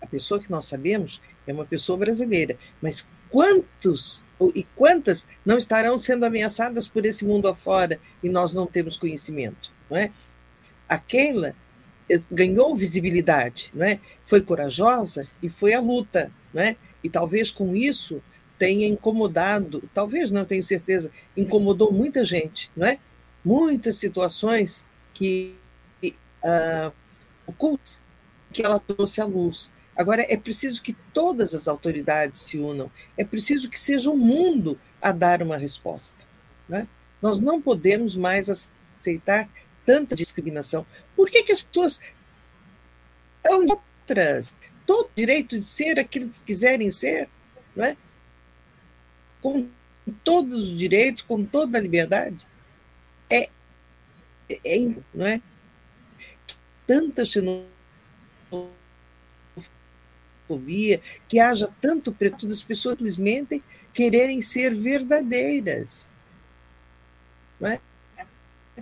a 0.00 0.06
pessoa 0.06 0.40
que 0.40 0.50
nós 0.50 0.66
sabemos 0.66 1.20
é 1.46 1.52
uma 1.52 1.64
pessoa 1.64 1.98
brasileira, 1.98 2.56
mas 2.80 3.08
quantos 3.28 4.24
e 4.54 4.62
quantas 4.74 5.28
não 5.44 5.58
estarão 5.58 5.98
sendo 5.98 6.24
ameaçadas 6.24 6.88
por 6.88 7.04
esse 7.04 7.24
mundo 7.24 7.48
afora 7.48 8.00
e 8.22 8.28
nós 8.28 8.54
não 8.54 8.66
temos 8.66 8.96
conhecimento, 8.96 9.70
não 9.90 9.96
é? 9.96 10.10
A 10.88 10.98
Keila 10.98 11.54
eh, 12.08 12.20
ganhou 12.30 12.74
visibilidade, 12.74 13.70
não 13.74 13.84
é? 13.84 14.00
Foi 14.24 14.40
corajosa 14.40 15.26
e 15.42 15.48
foi 15.48 15.74
à 15.74 15.80
luta, 15.80 16.32
não 16.54 16.62
é? 16.62 16.76
E 17.02 17.08
talvez 17.08 17.50
com 17.50 17.74
isso 17.74 18.22
tenha 18.58 18.86
incomodado, 18.86 19.82
talvez 19.94 20.30
não 20.30 20.44
tenho 20.44 20.62
certeza, 20.62 21.10
incomodou 21.36 21.90
muita 21.90 22.24
gente, 22.24 22.70
não 22.76 22.86
é? 22.86 22.98
muitas 23.44 23.96
situações 23.96 24.86
que 25.14 25.54
uh, 26.02 26.92
ocultas 27.46 28.00
que 28.52 28.62
ela 28.62 28.80
trouxe 28.80 29.20
à 29.20 29.24
luz. 29.24 29.70
Agora, 29.96 30.24
é 30.28 30.36
preciso 30.36 30.82
que 30.82 30.94
todas 31.12 31.54
as 31.54 31.68
autoridades 31.68 32.40
se 32.40 32.58
unam, 32.58 32.90
é 33.16 33.24
preciso 33.24 33.68
que 33.68 33.78
seja 33.78 34.10
o 34.10 34.16
mundo 34.16 34.78
a 35.00 35.12
dar 35.12 35.42
uma 35.42 35.56
resposta. 35.56 36.24
Né? 36.68 36.86
Nós 37.20 37.38
não 37.38 37.60
podemos 37.60 38.16
mais 38.16 38.48
aceitar 38.50 39.48
tanta 39.84 40.14
discriminação. 40.14 40.86
Por 41.14 41.30
que, 41.30 41.42
que 41.42 41.52
as 41.52 41.60
pessoas 41.60 42.00
são 43.46 43.66
outras? 43.66 44.52
Todo 44.90 45.06
o 45.06 45.10
direito 45.14 45.56
de 45.56 45.64
ser 45.64 46.00
aquilo 46.00 46.30
que 46.30 46.40
quiserem 46.46 46.90
ser, 46.90 47.28
não 47.76 47.84
é? 47.84 47.96
com 49.40 49.68
todos 50.24 50.58
os 50.58 50.76
direitos, 50.76 51.22
com 51.22 51.44
toda 51.44 51.78
a 51.78 51.80
liberdade 51.80 52.44
é, 53.30 53.48
é 54.48 54.78
não 55.14 55.24
é? 55.24 55.40
Tanta 56.88 57.24
xenofobia, 57.24 57.70
que 61.28 61.38
haja 61.38 61.72
tanto 61.80 62.10
preto, 62.10 62.48
as 62.48 62.60
pessoas 62.60 62.96
simplesmente 62.96 63.62
quererem 63.94 64.42
ser 64.42 64.74
verdadeiras. 64.74 66.12
Não 67.60 67.68
é? 67.68 67.80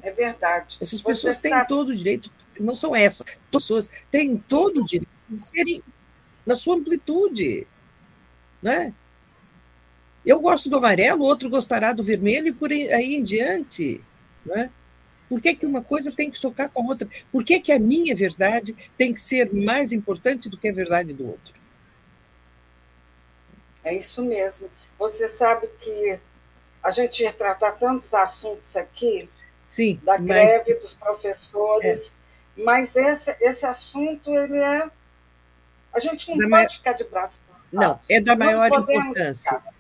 É 0.01 0.11
verdade. 0.11 0.79
Essas 0.81 1.03
pessoas 1.03 1.37
Você 1.37 1.51
têm 1.51 1.67
todo 1.67 1.91
o 1.91 1.95
direito, 1.95 2.33
não 2.59 2.75
são 2.75 2.97
essas, 2.97 3.27
pessoas 3.51 3.91
têm 4.11 4.39
todo 4.39 4.81
o 4.81 4.87
direito 4.87 5.11
de 5.29 5.39
serem 5.39 5.83
na 6.49 6.55
sua 6.55 6.77
amplitude. 6.77 7.67
Né? 8.63 8.95
Eu 10.25 10.41
gosto 10.41 10.71
do 10.71 10.79
amarelo, 10.79 11.23
outro 11.23 11.51
gostará 11.51 11.93
do 11.93 12.03
vermelho 12.03 12.49
e 12.49 12.53
por 12.53 12.73
aí 12.73 13.17
em 13.17 13.23
diante. 13.23 14.03
Né? 14.47 14.71
Por 15.29 15.43
que, 15.43 15.55
que 15.55 15.67
uma 15.67 15.85
coisa 15.85 16.11
tem 16.11 16.31
que 16.31 16.39
chocar 16.39 16.71
com 16.71 16.83
a 16.83 16.87
outra? 16.87 17.07
Por 17.31 17.45
que, 17.45 17.61
que 17.61 17.71
a 17.71 17.79
minha 17.79 18.17
verdade 18.17 18.75
tem 18.97 19.13
que 19.13 19.21
ser 19.21 19.53
mais 19.53 19.93
importante 19.93 20.49
do 20.49 20.57
que 20.57 20.71
a 20.71 20.73
verdade 20.73 21.13
do 21.13 21.29
outro? 21.29 21.53
É 23.85 23.95
isso 23.95 24.25
mesmo. 24.25 24.71
Você 24.99 25.29
sabe 25.29 25.69
que 25.79 26.19
a 26.83 26.91
gente 26.91 27.23
ia 27.23 27.33
tratar 27.33 27.73
tantos 27.73 28.15
assuntos 28.15 28.75
aqui, 28.75 29.29
Sim, 29.67 30.01
da 30.03 30.17
greve 30.17 30.75
dos 30.75 30.95
professores, 30.95 32.17
é. 32.57 32.63
mas 32.63 32.97
esse, 32.97 33.37
esse 33.39 33.67
assunto, 33.67 34.35
ele 34.35 34.57
é... 34.57 34.91
A 35.93 35.99
gente 35.99 36.31
não 36.31 36.39
da 36.39 36.49
pode 36.49 36.75
ficar 36.77 36.93
de 36.93 37.05
braço 37.05 37.41
cruzados. 37.41 37.69
Não, 37.73 38.01
é 38.09 38.21
da 38.21 38.37
maior 38.37 38.67
importância. 38.67 39.55
Ficar. 39.55 39.75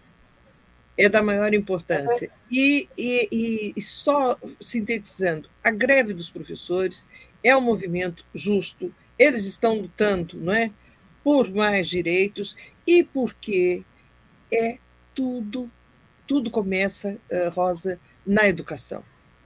É 0.96 1.08
da 1.08 1.22
maior 1.22 1.54
importância. 1.54 2.26
É. 2.26 2.30
E, 2.50 2.88
e, 2.98 3.72
e 3.76 3.82
só 3.82 4.36
sintetizando, 4.60 5.48
a 5.62 5.70
greve 5.70 6.12
dos 6.12 6.28
professores 6.28 7.06
é 7.42 7.56
um 7.56 7.60
movimento 7.60 8.24
justo, 8.34 8.92
eles 9.18 9.46
estão 9.46 9.78
lutando 9.78 10.36
não 10.36 10.52
é, 10.52 10.70
por 11.22 11.50
mais 11.50 11.88
direitos 11.88 12.56
e 12.86 13.04
porque 13.04 13.82
é 14.52 14.78
tudo, 15.14 15.70
tudo 16.26 16.50
começa, 16.50 17.18
uh, 17.30 17.50
Rosa, 17.50 18.00
na 18.26 18.48
educação. 18.48 19.02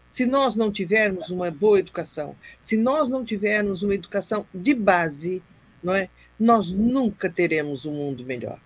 Se 0.08 0.26
nós 0.26 0.56
não 0.56 0.70
tivermos 0.70 1.30
uma 1.30 1.50
boa 1.50 1.78
educação, 1.78 2.36
se 2.60 2.76
nós 2.76 3.08
não 3.08 3.24
tivermos 3.24 3.82
uma 3.82 3.94
educação 3.94 4.46
de 4.52 4.74
base, 4.74 5.42
não 5.82 5.94
é, 5.94 6.10
nós 6.42 6.72
nunca 6.72 7.30
teremos 7.30 7.86
um 7.86 7.92
mundo 7.92 8.24
melhor. 8.24 8.58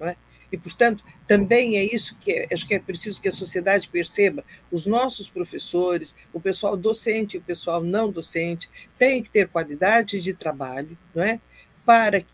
É? 0.00 0.16
E, 0.52 0.56
portanto, 0.56 1.04
também 1.26 1.76
é 1.76 1.84
isso 1.84 2.16
que 2.20 2.32
é, 2.32 2.48
acho 2.52 2.66
que 2.66 2.74
é 2.74 2.78
preciso 2.78 3.20
que 3.20 3.28
a 3.28 3.32
sociedade 3.32 3.88
perceba. 3.88 4.44
Os 4.70 4.86
nossos 4.86 5.28
professores, 5.28 6.16
o 6.32 6.40
pessoal 6.40 6.76
docente 6.76 7.36
o 7.36 7.42
pessoal 7.42 7.82
não 7.82 8.10
docente, 8.10 8.70
têm 8.96 9.22
que 9.22 9.30
ter 9.30 9.48
qualidade 9.48 10.20
de 10.20 10.32
trabalho, 10.32 10.96
não 11.14 11.22
é? 11.22 11.40
Para 11.84 12.24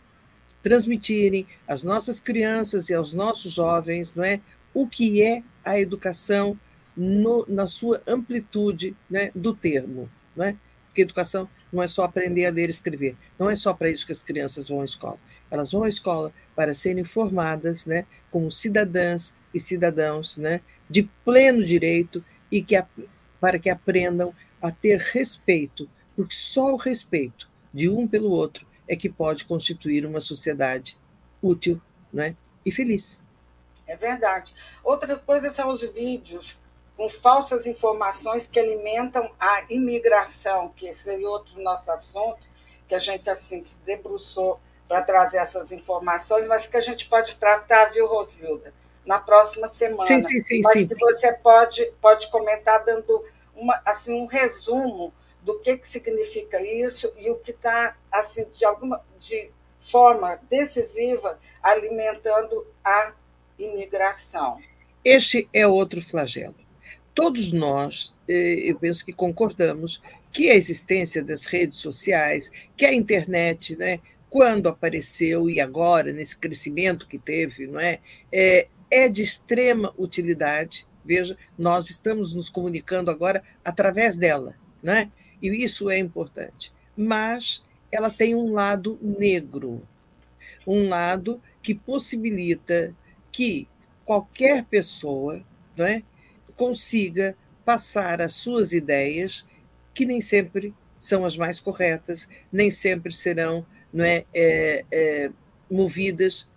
transmitirem 0.62 1.46
às 1.66 1.82
nossas 1.82 2.20
crianças 2.20 2.90
e 2.90 2.94
aos 2.94 3.14
nossos 3.14 3.54
jovens, 3.54 4.14
não 4.14 4.24
é? 4.24 4.40
O 4.74 4.86
que 4.86 5.22
é 5.22 5.42
a 5.64 5.80
educação 5.80 6.58
no, 6.94 7.46
na 7.48 7.66
sua 7.66 8.02
amplitude 8.06 8.94
né, 9.08 9.30
do 9.34 9.54
termo, 9.54 10.08
não 10.34 10.44
é? 10.44 10.56
Porque 10.86 11.02
educação 11.02 11.48
não 11.72 11.83
é 11.83 11.87
só 11.87 12.05
aprender 12.05 12.46
a 12.46 12.50
ler 12.50 12.68
e 12.68 12.72
escrever, 12.72 13.16
não 13.38 13.50
é 13.50 13.55
só 13.55 13.74
para 13.74 13.90
isso 13.90 14.07
que 14.07 14.12
as 14.12 14.22
crianças 14.22 14.68
vão 14.68 14.81
à 14.81 14.85
escola. 14.85 15.18
Elas 15.50 15.72
vão 15.72 15.85
à 15.85 15.88
escola 15.88 16.33
para 16.55 16.74
serem 16.74 17.05
formadas 17.05 17.87
né, 17.87 18.07
como 18.31 18.50
cidadãs 18.50 19.35
e 19.55 19.59
cidadãos 19.59 20.37
né, 20.37 20.61
de 20.88 21.05
pleno 21.24 21.64
direito 21.64 22.24
e 22.50 22.62
que, 22.62 22.83
para 23.40 23.59
que 23.59 23.70
aprendam 23.70 24.35
a 24.61 24.70
ter 24.70 24.98
respeito, 24.98 25.88
porque 26.14 26.35
só 26.35 26.72
o 26.72 26.76
respeito 26.76 27.48
de 27.72 27.88
um 27.88 28.09
pelo 28.09 28.31
outro 28.31 28.66
é 28.88 28.96
que 28.96 29.09
pode 29.09 29.44
constituir 29.44 30.07
uma 30.07 30.20
sociedade 30.20 30.96
útil 31.42 31.81
né, 32.12 32.35
e 32.64 32.72
feliz. 32.72 33.22
É 33.87 33.96
verdade. 33.96 34.52
Outra 34.83 35.16
coisa 35.16 35.48
são 35.48 35.68
os 35.68 35.83
vídeos 35.94 36.59
com 36.96 37.09
falsas 37.09 37.66
informações 37.66 38.46
que 38.46 38.59
alimentam 38.59 39.30
a 39.38 39.64
imigração, 39.68 40.70
que 40.74 40.92
seria 40.94 41.28
outro 41.28 41.61
nosso 41.62 41.90
assunto, 41.90 42.48
que 42.88 42.94
a 42.94 42.98
gente 42.98 43.28
assim 43.28 43.61
se 43.61 43.76
debruçou 43.85 44.59
para 44.88 45.02
trazer 45.02 45.38
essas 45.38 45.72
informações, 45.72 46.46
mas 46.46 46.66
que 46.66 46.76
a 46.76 46.80
gente 46.80 47.06
pode 47.06 47.37
tratar, 47.37 47.87
viu, 47.87 48.06
Rosilda, 48.06 48.72
na 49.04 49.18
próxima 49.18 49.66
semana. 49.66 50.09
Sim, 50.09 50.22
sim, 50.22 50.40
sim. 50.40 50.61
Mas 50.62 50.72
sim. 50.72 50.87
que 50.87 50.94
você 50.94 51.32
pode, 51.32 51.85
pode 52.00 52.30
comentar 52.30 52.85
dando 52.85 53.24
uma, 53.54 53.80
assim, 53.85 54.20
um 54.20 54.26
resumo 54.26 55.12
do 55.42 55.61
que, 55.61 55.76
que 55.76 55.88
significa 55.88 56.61
isso 56.62 57.12
e 57.16 57.30
o 57.30 57.37
que 57.37 57.50
está, 57.50 57.96
assim, 58.12 58.48
de 58.50 58.64
alguma 58.64 59.04
de 59.18 59.50
forma 59.78 60.40
decisiva, 60.48 61.38
alimentando 61.62 62.66
a 62.85 63.12
imigração. 63.59 64.59
Este 65.04 65.48
é 65.52 65.66
outro 65.66 66.02
flagelo. 66.02 66.65
Todos 67.16 67.50
nós, 67.50 68.12
eh, 68.29 68.61
eu 68.64 68.79
penso 68.79 69.02
que 69.02 69.11
concordamos 69.11 70.02
que 70.31 70.50
a 70.50 70.55
existência 70.55 71.24
das 71.24 71.46
redes 71.46 71.79
sociais, 71.79 72.52
que 72.76 72.85
a 72.85 72.92
internet, 72.92 73.74
né, 73.74 74.00
quando 74.29 74.68
apareceu 74.68 75.48
e 75.48 75.59
agora 75.59 76.12
nesse 76.12 76.37
crescimento 76.37 77.07
que 77.09 77.18
teve, 77.18 77.66
não 77.68 77.81
é, 77.81 78.00
é, 78.31 78.68
é 78.90 79.09
de 79.09 79.22
extrema 79.22 79.94
utilidade. 79.96 80.87
Veja, 81.02 81.38
nós 81.59 81.88
estamos 81.88 82.35
nos 82.35 82.50
comunicando 82.50 83.11
agora 83.11 83.42
através 83.64 84.18
dela, 84.18 84.55
não 84.83 84.92
é? 84.92 85.11
E 85.40 85.48
isso 85.64 85.88
é 85.88 85.96
importante. 85.96 86.70
Mas 86.94 87.64
ela 87.90 88.11
tem 88.11 88.35
um 88.35 88.52
lado 88.52 88.98
negro, 89.00 89.81
um 90.66 90.90
lado 90.90 91.40
que 91.62 91.74
possibilita 91.74 92.94
que 93.33 93.66
qualquer 94.05 94.66
pessoa, 94.66 95.42
não 95.74 95.87
é, 95.87 96.02
consiga 96.56 97.36
passar 97.64 98.20
as 98.20 98.34
suas 98.34 98.72
ideias, 98.72 99.46
que 99.92 100.06
nem 100.06 100.20
sempre 100.20 100.74
são 100.98 101.24
as 101.24 101.36
mais 101.36 101.60
corretas, 101.60 102.28
nem 102.50 102.70
sempre 102.70 103.12
serão 103.12 103.66
não 103.92 104.04
é, 104.04 104.24
é, 104.34 104.84
é, 104.90 105.30
movidas 105.70 106.48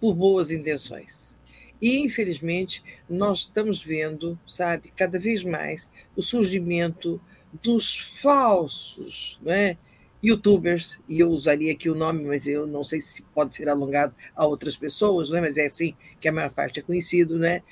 por 0.00 0.14
boas 0.14 0.50
intenções. 0.50 1.36
E, 1.80 1.98
infelizmente, 1.98 2.82
nós 3.08 3.40
estamos 3.40 3.82
vendo, 3.82 4.38
sabe, 4.46 4.92
cada 4.96 5.18
vez 5.18 5.44
mais 5.44 5.90
o 6.16 6.22
surgimento 6.22 7.20
dos 7.62 7.98
falsos 8.20 9.38
né, 9.42 9.76
youtubers, 10.22 10.98
e 11.08 11.20
eu 11.20 11.28
usaria 11.28 11.72
aqui 11.72 11.90
o 11.90 11.94
nome, 11.94 12.24
mas 12.24 12.46
eu 12.46 12.66
não 12.66 12.82
sei 12.82 13.00
se 13.00 13.22
pode 13.34 13.54
ser 13.54 13.68
alongado 13.68 14.14
a 14.34 14.46
outras 14.46 14.76
pessoas, 14.76 15.30
né, 15.30 15.40
mas 15.40 15.58
é 15.58 15.66
assim 15.66 15.94
que 16.20 16.28
a 16.28 16.32
maior 16.32 16.50
parte 16.50 16.80
é 16.80 16.82
conhecido, 16.82 17.38
né, 17.38 17.62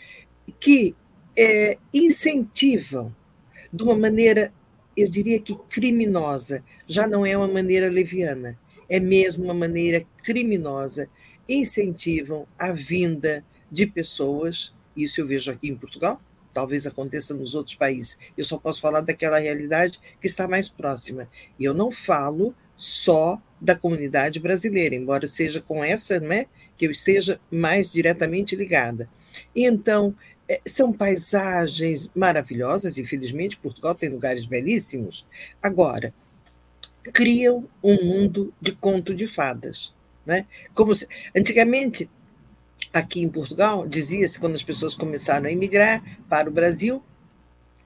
que 0.61 0.95
é, 1.37 1.79
incentivam 1.93 3.15
de 3.73 3.83
uma 3.83 3.97
maneira, 3.97 4.53
eu 4.97 5.09
diria 5.09 5.41
que 5.41 5.55
criminosa, 5.69 6.63
já 6.87 7.07
não 7.07 7.27
é 7.27 7.37
uma 7.37 7.49
maneira 7.49 7.89
leviana, 7.89 8.59
é 8.89 9.01
mesmo 9.01 9.45
uma 9.45 9.55
maneira 9.55 10.05
criminosa, 10.23 11.09
incentivam 11.49 12.47
a 12.59 12.73
vinda 12.73 13.45
de 13.71 13.87
pessoas, 13.87 14.73
isso 14.97 15.21
eu 15.21 15.27
vejo 15.27 15.51
aqui 15.51 15.69
em 15.69 15.77
Portugal, 15.77 16.21
talvez 16.53 16.87
aconteça 16.87 17.35
nos 17.35 17.55
outros 17.55 17.75
países. 17.75 18.19
Eu 18.39 18.45
só 18.45 18.57
posso 18.57 18.81
falar 18.81 19.01
daquela 19.01 19.41
realidade 19.41 19.99
que 20.21 20.27
está 20.29 20.47
mais 20.47 20.69
próxima. 20.69 21.29
E 21.59 21.65
eu 21.65 21.75
não 21.75 21.91
falo 21.91 22.55
só 22.77 23.43
da 23.61 23.75
comunidade 23.75 24.39
brasileira, 24.39 24.95
embora 24.95 25.27
seja 25.27 25.61
com 25.61 25.83
essa, 25.83 26.21
né, 26.21 26.47
que 26.79 26.87
eu 26.87 26.91
esteja 26.91 27.41
mais 27.51 27.93
diretamente 27.93 28.55
ligada. 28.55 29.09
Então, 29.55 30.15
são 30.67 30.93
paisagens 30.93 32.11
maravilhosas, 32.15 32.99
infelizmente, 32.99 33.57
Portugal 33.57 33.95
tem 33.95 34.09
lugares 34.09 34.45
belíssimos. 34.45 35.27
Agora, 35.63 36.13
criam 37.13 37.69
um 37.83 38.05
mundo 38.05 38.53
de 38.61 38.73
conto 38.73 39.15
de 39.15 39.27
fadas. 39.27 39.93
Né? 40.25 40.47
Como 40.75 40.95
se, 40.95 41.07
antigamente, 41.37 42.09
aqui 42.93 43.21
em 43.21 43.29
Portugal, 43.29 43.87
dizia-se, 43.87 44.39
quando 44.39 44.55
as 44.55 44.63
pessoas 44.63 44.95
começaram 44.95 45.47
a 45.47 45.53
emigrar 45.53 46.03
para 46.29 46.49
o 46.49 46.53
Brasil, 46.53 47.03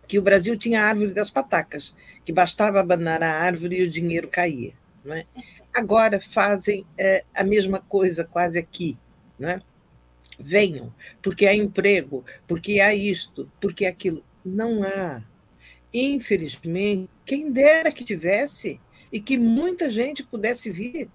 que 0.06 0.18
o 0.18 0.22
Brasil 0.22 0.56
tinha 0.56 0.82
a 0.82 0.86
árvore 0.86 1.12
das 1.12 1.30
patacas, 1.30 1.94
que 2.24 2.32
bastava 2.32 2.80
abanar 2.80 3.22
a 3.22 3.30
árvore 3.30 3.80
e 3.80 3.82
o 3.82 3.90
dinheiro 3.90 4.28
caía. 4.28 4.72
Não 5.04 5.14
é? 5.14 5.24
Agora 5.74 6.20
fazem 6.20 6.84
é, 6.96 7.24
a 7.34 7.44
mesma 7.44 7.80
coisa 7.80 8.24
quase 8.24 8.58
aqui. 8.58 8.96
Não 9.38 9.48
é? 9.48 9.62
Venham, 10.38 10.94
porque 11.20 11.46
há 11.46 11.54
emprego, 11.54 12.24
porque 12.46 12.80
há 12.80 12.94
isto, 12.94 13.50
porque 13.60 13.86
aquilo. 13.86 14.24
Não 14.44 14.82
há. 14.82 15.22
Infelizmente, 15.92 17.10
quem 17.24 17.50
dera 17.50 17.90
que 17.90 18.04
tivesse, 18.04 18.80
e 19.12 19.20
que 19.20 19.36
muita 19.36 19.90
gente 19.90 20.22
pudesse 20.22 20.70
vir, 20.70 21.08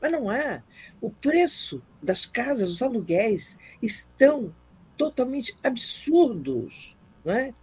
mas 0.00 0.12
não 0.12 0.30
há. 0.30 0.62
O 1.00 1.10
preço 1.10 1.82
das 2.02 2.24
casas, 2.24 2.70
os 2.70 2.82
aluguéis, 2.82 3.58
estão 3.82 4.54
totalmente 4.96 5.56
absurdos. 5.62 6.96
Não 7.24 7.32
é? 7.32 7.54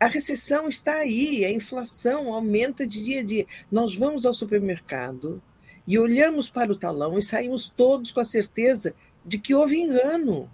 A 0.00 0.06
recessão 0.06 0.68
está 0.68 0.96
aí, 0.96 1.44
a 1.44 1.50
inflação 1.50 2.32
aumenta 2.32 2.86
de 2.86 3.02
dia 3.02 3.20
a 3.20 3.24
dia. 3.24 3.46
Nós 3.70 3.94
vamos 3.94 4.26
ao 4.26 4.32
supermercado 4.32 5.42
e 5.86 5.98
olhamos 5.98 6.48
para 6.48 6.72
o 6.72 6.78
talão 6.78 7.18
e 7.18 7.22
saímos 7.22 7.68
todos 7.68 8.10
com 8.10 8.20
a 8.20 8.24
certeza 8.24 8.94
de 9.24 9.38
que 9.38 9.54
houve 9.54 9.78
engano. 9.78 10.50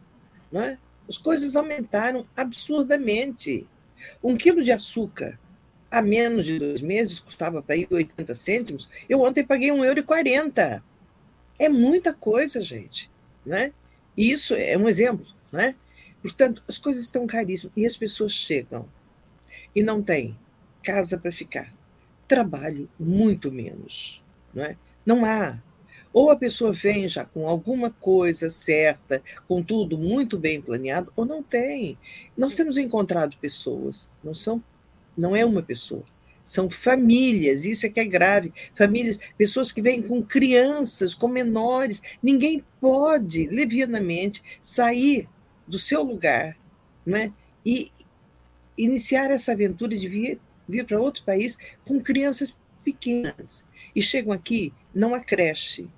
Não 0.51 0.63
é? 0.63 0.79
As 1.09 1.19
coisas 1.19 1.57
aumentaram 1.57 2.25
absurdamente. 2.37 3.67
Um 4.23 4.37
quilo 4.37 4.63
de 4.63 4.73
açúcar 4.73 5.39
há 5.91 6.01
menos 6.01 6.47
de 6.47 6.59
dois 6.59 6.81
meses 6.81 7.19
custava 7.19 7.61
para 7.61 7.77
ir 7.77 7.89
80 7.91 8.35
cêntimos. 8.35 8.89
Eu 9.09 9.21
ontem 9.23 9.45
paguei 9.45 9.71
1,40€. 9.71 10.83
É 11.59 11.69
muita 11.69 12.15
coisa, 12.15 12.63
gente. 12.63 13.11
Né? 13.45 13.73
E 14.17 14.31
isso 14.31 14.55
é 14.55 14.77
um 14.79 14.89
exemplo. 14.89 15.27
Né? 15.53 15.75
Portanto, 16.23 16.63
as 16.69 16.79
coisas 16.79 17.03
estão 17.03 17.27
caríssimas 17.27 17.73
e 17.77 17.85
as 17.85 17.97
pessoas 17.97 18.33
chegam 18.33 18.87
e 19.75 19.83
não 19.83 20.03
têm 20.03 20.37
casa 20.83 21.19
para 21.19 21.33
ficar. 21.33 21.73
Trabalho, 22.29 22.89
muito 22.99 23.51
menos. 23.51 24.23
Não, 24.55 24.63
é? 24.63 24.77
não 25.05 25.25
há. 25.25 25.59
Ou 26.13 26.31
a 26.31 26.37
pessoa 26.37 26.73
vem 26.73 27.07
já 27.07 27.25
com 27.25 27.49
alguma 27.49 27.91
coisa 27.91 28.49
certa, 28.49 29.23
com 29.47 29.63
tudo 29.63 29.97
muito 29.97 30.39
bem 30.39 30.61
planeado, 30.61 31.13
ou 31.15 31.25
não 31.25 31.43
tem. 31.43 31.97
Nós 32.37 32.55
temos 32.55 32.77
encontrado 32.77 33.37
pessoas, 33.37 34.11
não 34.23 34.35
são, 34.35 34.63
não 35.17 35.37
é 35.37 35.45
uma 35.45 35.63
pessoa, 35.63 36.05
são 36.51 36.69
famílias, 36.69 37.65
isso 37.65 37.87
é 37.87 37.89
que 37.89 38.01
é 38.01 38.05
grave. 38.05 38.53
Famílias, 38.75 39.21
pessoas 39.39 39.71
que 39.71 39.81
vêm 39.81 40.03
com 40.03 40.21
crianças, 40.21 41.15
com 41.15 41.29
menores. 41.29 42.03
Ninguém 42.21 42.65
pode, 42.81 43.47
levianamente, 43.47 44.43
sair 44.61 45.29
do 45.65 45.79
seu 45.79 46.03
lugar 46.03 46.57
né, 47.07 47.33
e 47.65 47.93
iniciar 48.77 49.31
essa 49.31 49.53
aventura 49.53 49.97
de 49.97 50.09
vir, 50.09 50.41
vir 50.69 50.85
para 50.85 51.01
outro 51.01 51.23
país 51.23 51.57
com 51.85 52.01
crianças 52.01 52.57
pequenas. 52.83 53.65
E 53.95 54.03
chegam 54.03 54.33
aqui, 54.33 54.73
não 54.93 55.15
há 55.15 55.21
creche, 55.21 55.89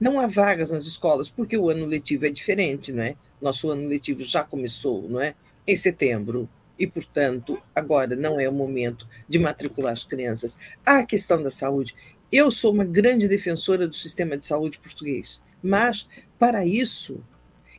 não 0.00 0.18
há 0.18 0.26
vagas 0.26 0.70
nas 0.70 0.86
escolas, 0.86 1.28
porque 1.28 1.56
o 1.56 1.68
ano 1.68 1.84
letivo 1.84 2.26
é 2.26 2.30
diferente, 2.30 2.90
não 2.92 3.02
é? 3.02 3.14
Nosso 3.40 3.70
ano 3.70 3.86
letivo 3.86 4.22
já 4.24 4.42
começou, 4.42 5.06
não 5.08 5.20
é? 5.20 5.34
Em 5.66 5.76
setembro 5.76 6.48
e, 6.78 6.86
portanto, 6.86 7.62
agora 7.76 8.16
não 8.16 8.40
é 8.40 8.48
o 8.48 8.52
momento 8.52 9.06
de 9.28 9.38
matricular 9.38 9.92
as 9.92 10.02
crianças. 10.02 10.56
Há 10.84 11.00
a 11.00 11.06
questão 11.06 11.42
da 11.42 11.50
saúde. 11.50 11.94
Eu 12.32 12.50
sou 12.50 12.72
uma 12.72 12.84
grande 12.84 13.28
defensora 13.28 13.86
do 13.86 13.94
sistema 13.94 14.38
de 14.38 14.46
saúde 14.46 14.78
português, 14.78 15.42
mas, 15.62 16.08
para 16.38 16.64
isso, 16.64 17.22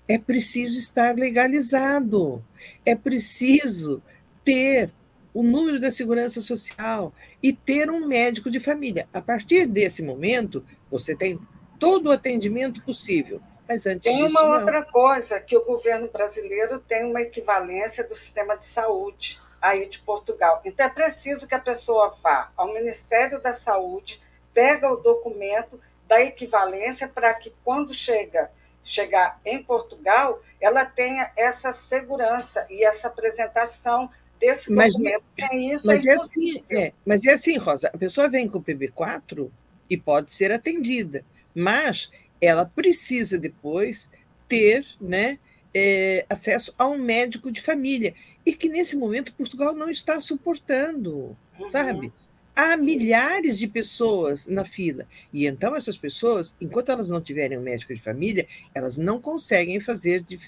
é 0.08 0.20
preciso 0.20 0.78
estar 0.78 1.16
legalizado, 1.16 2.44
é 2.86 2.96
preciso 2.96 4.04
ter 4.46 4.92
o 5.34 5.42
número 5.42 5.80
da 5.80 5.90
segurança 5.90 6.42
social 6.42 7.14
e 7.42 7.54
ter 7.54 7.90
um 7.90 8.06
médico 8.06 8.52
de 8.52 8.60
família. 8.60 9.08
A 9.14 9.22
partir 9.22 9.66
desse 9.66 10.04
momento, 10.04 10.64
você 10.92 11.16
tem 11.16 11.40
todo 11.82 12.10
o 12.10 12.12
atendimento 12.12 12.80
possível. 12.84 13.42
Mas 13.68 13.88
antes 13.88 14.04
tem 14.04 14.24
disso, 14.24 14.38
uma 14.38 14.48
não. 14.48 14.60
outra 14.60 14.86
coisa, 14.86 15.40
que 15.40 15.58
o 15.58 15.66
governo 15.66 16.08
brasileiro 16.08 16.78
tem 16.78 17.04
uma 17.06 17.22
equivalência 17.22 18.08
do 18.08 18.14
sistema 18.14 18.56
de 18.56 18.68
saúde 18.68 19.42
aí 19.60 19.90
de 19.90 20.00
Portugal. 20.00 20.62
Então 20.64 20.86
é 20.86 20.90
preciso 20.90 21.48
que 21.48 21.56
a 21.56 21.60
pessoa 21.60 22.16
vá 22.22 22.52
ao 22.56 22.72
Ministério 22.74 23.42
da 23.42 23.52
Saúde, 23.52 24.22
pega 24.54 24.92
o 24.92 24.98
documento 24.98 25.80
da 26.08 26.22
equivalência 26.22 27.08
para 27.08 27.34
que 27.34 27.54
quando 27.64 27.94
chega 27.94 28.52
chegar 28.84 29.40
em 29.46 29.64
Portugal, 29.64 30.42
ela 30.60 30.84
tenha 30.84 31.32
essa 31.38 31.72
segurança 31.72 32.66
e 32.70 32.84
essa 32.84 33.08
apresentação 33.08 34.10
desse 34.40 34.72
Mas, 34.72 34.94
documento. 34.94 35.24
Sem 35.40 35.72
isso 35.72 35.88
mas 35.88 36.06
é 36.06 36.10
é 36.10 36.16
assim, 36.16 36.64
é, 36.72 36.94
mas 37.06 37.26
é 37.26 37.34
assim, 37.34 37.58
Rosa, 37.58 37.92
a 37.94 37.98
pessoa 37.98 38.28
vem 38.28 38.48
com 38.48 38.58
o 38.58 38.64
PB4 38.64 39.50
e 39.88 39.98
pode 39.98 40.34
ser 40.34 40.52
atendida, 40.52 41.24
mas 41.54 42.10
ela 42.40 42.66
precisa 42.66 43.38
depois 43.38 44.10
ter 44.48 44.86
né, 45.00 45.38
é, 45.74 46.26
acesso 46.30 46.74
a 46.78 46.88
um 46.88 46.98
médico 46.98 47.52
de 47.52 47.62
família. 47.62 48.14
E 48.46 48.54
que 48.54 48.68
nesse 48.68 48.96
momento 48.98 49.34
Portugal 49.34 49.74
não 49.74 49.90
está 49.90 50.20
suportando, 50.20 51.38
Uhum. 51.62 51.70
sabe? 51.70 52.12
Há 52.56 52.76
milhares 52.76 53.58
de 53.58 53.68
pessoas 53.68 54.48
na 54.48 54.66
fila. 54.66 55.06
E 55.32 55.46
então 55.46 55.76
essas 55.76 55.98
pessoas, 55.98 56.56
enquanto 56.60 56.92
elas 56.92 57.10
não 57.10 57.22
tiverem 57.22 57.58
um 57.58 57.62
médico 57.62 57.94
de 57.94 58.02
família, 58.02 58.46
elas 58.74 58.98
não 58.98 59.22
conseguem 59.22 59.80
fazer 59.80 60.22
de, 60.24 60.40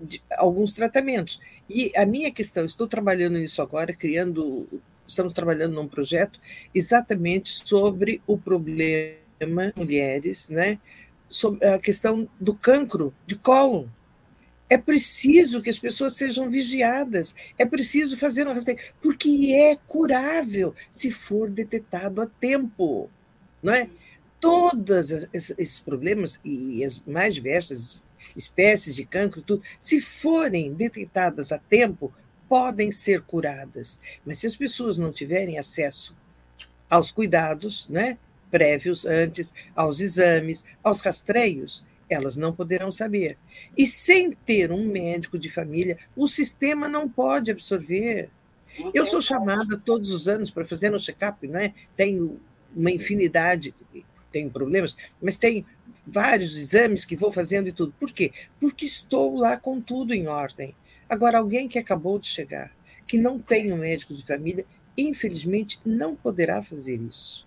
de, 0.00 0.22
alguns 0.36 0.74
tratamentos. 0.74 1.40
E 1.68 1.90
a 1.96 2.04
minha 2.04 2.30
questão, 2.30 2.64
estou 2.64 2.86
trabalhando 2.86 3.38
nisso 3.38 3.62
agora, 3.62 3.92
criando, 3.94 4.66
estamos 5.06 5.32
trabalhando 5.32 5.74
num 5.74 5.88
projeto 5.88 6.38
exatamente 6.74 7.50
sobre 7.50 8.20
o 8.26 8.36
problema 8.36 9.25
mulheres, 9.76 10.48
né? 10.48 10.78
sobre 11.28 11.66
a 11.66 11.78
questão 11.78 12.28
do 12.40 12.54
cancro 12.54 13.12
de 13.26 13.36
cólon. 13.36 13.86
É 14.68 14.76
preciso 14.76 15.62
que 15.62 15.70
as 15.70 15.78
pessoas 15.78 16.14
sejam 16.14 16.50
vigiadas, 16.50 17.36
é 17.56 17.64
preciso 17.64 18.16
fazer 18.16 18.48
um 18.48 18.52
rastreio, 18.52 18.80
porque 19.00 19.52
é 19.54 19.76
curável 19.86 20.74
se 20.90 21.12
for 21.12 21.48
detectado 21.48 22.20
a 22.20 22.26
tempo. 22.26 23.08
Não 23.62 23.72
é? 23.72 23.88
Todos 24.40 25.10
esses 25.32 25.80
problemas 25.80 26.40
e 26.44 26.84
as 26.84 27.00
mais 27.06 27.34
diversas 27.34 28.02
espécies 28.34 28.96
de 28.96 29.04
cancro, 29.04 29.40
tudo, 29.40 29.62
se 29.78 30.00
forem 30.00 30.74
detectadas 30.74 31.52
a 31.52 31.58
tempo, 31.58 32.12
podem 32.48 32.90
ser 32.90 33.22
curadas. 33.22 34.00
Mas 34.24 34.38
se 34.38 34.46
as 34.46 34.56
pessoas 34.56 34.98
não 34.98 35.12
tiverem 35.12 35.58
acesso 35.58 36.14
aos 36.90 37.10
cuidados, 37.10 37.88
né? 37.88 38.18
Prévios 38.56 39.04
antes 39.04 39.54
aos 39.74 40.00
exames, 40.00 40.64
aos 40.82 41.00
rastreios, 41.00 41.84
elas 42.08 42.38
não 42.38 42.54
poderão 42.54 42.90
saber. 42.90 43.36
E 43.76 43.86
sem 43.86 44.32
ter 44.32 44.72
um 44.72 44.86
médico 44.86 45.38
de 45.38 45.50
família, 45.50 45.98
o 46.16 46.26
sistema 46.26 46.88
não 46.88 47.06
pode 47.06 47.50
absorver. 47.50 48.30
Eu 48.94 49.04
sou 49.04 49.20
chamada 49.20 49.76
todos 49.76 50.10
os 50.10 50.26
anos 50.26 50.50
para 50.50 50.64
fazer 50.64 50.94
um 50.94 50.98
check-up, 50.98 51.46
não 51.46 51.60
é? 51.60 51.74
Tenho 51.94 52.40
uma 52.74 52.90
infinidade, 52.90 53.74
tenho 54.32 54.48
problemas, 54.48 54.96
mas 55.20 55.36
tem 55.36 55.66
vários 56.06 56.56
exames 56.56 57.04
que 57.04 57.14
vou 57.14 57.30
fazendo 57.30 57.68
e 57.68 57.72
tudo. 57.72 57.92
Por 58.00 58.10
quê? 58.10 58.32
Porque 58.58 58.86
estou 58.86 59.36
lá 59.36 59.58
com 59.58 59.82
tudo 59.82 60.14
em 60.14 60.28
ordem. 60.28 60.74
Agora, 61.06 61.38
alguém 61.38 61.68
que 61.68 61.78
acabou 61.78 62.18
de 62.18 62.26
chegar, 62.26 62.72
que 63.06 63.18
não 63.18 63.38
tem 63.38 63.70
um 63.70 63.76
médico 63.76 64.14
de 64.14 64.24
família, 64.24 64.64
infelizmente 64.96 65.78
não 65.84 66.16
poderá 66.16 66.62
fazer 66.62 66.96
isso. 66.96 67.45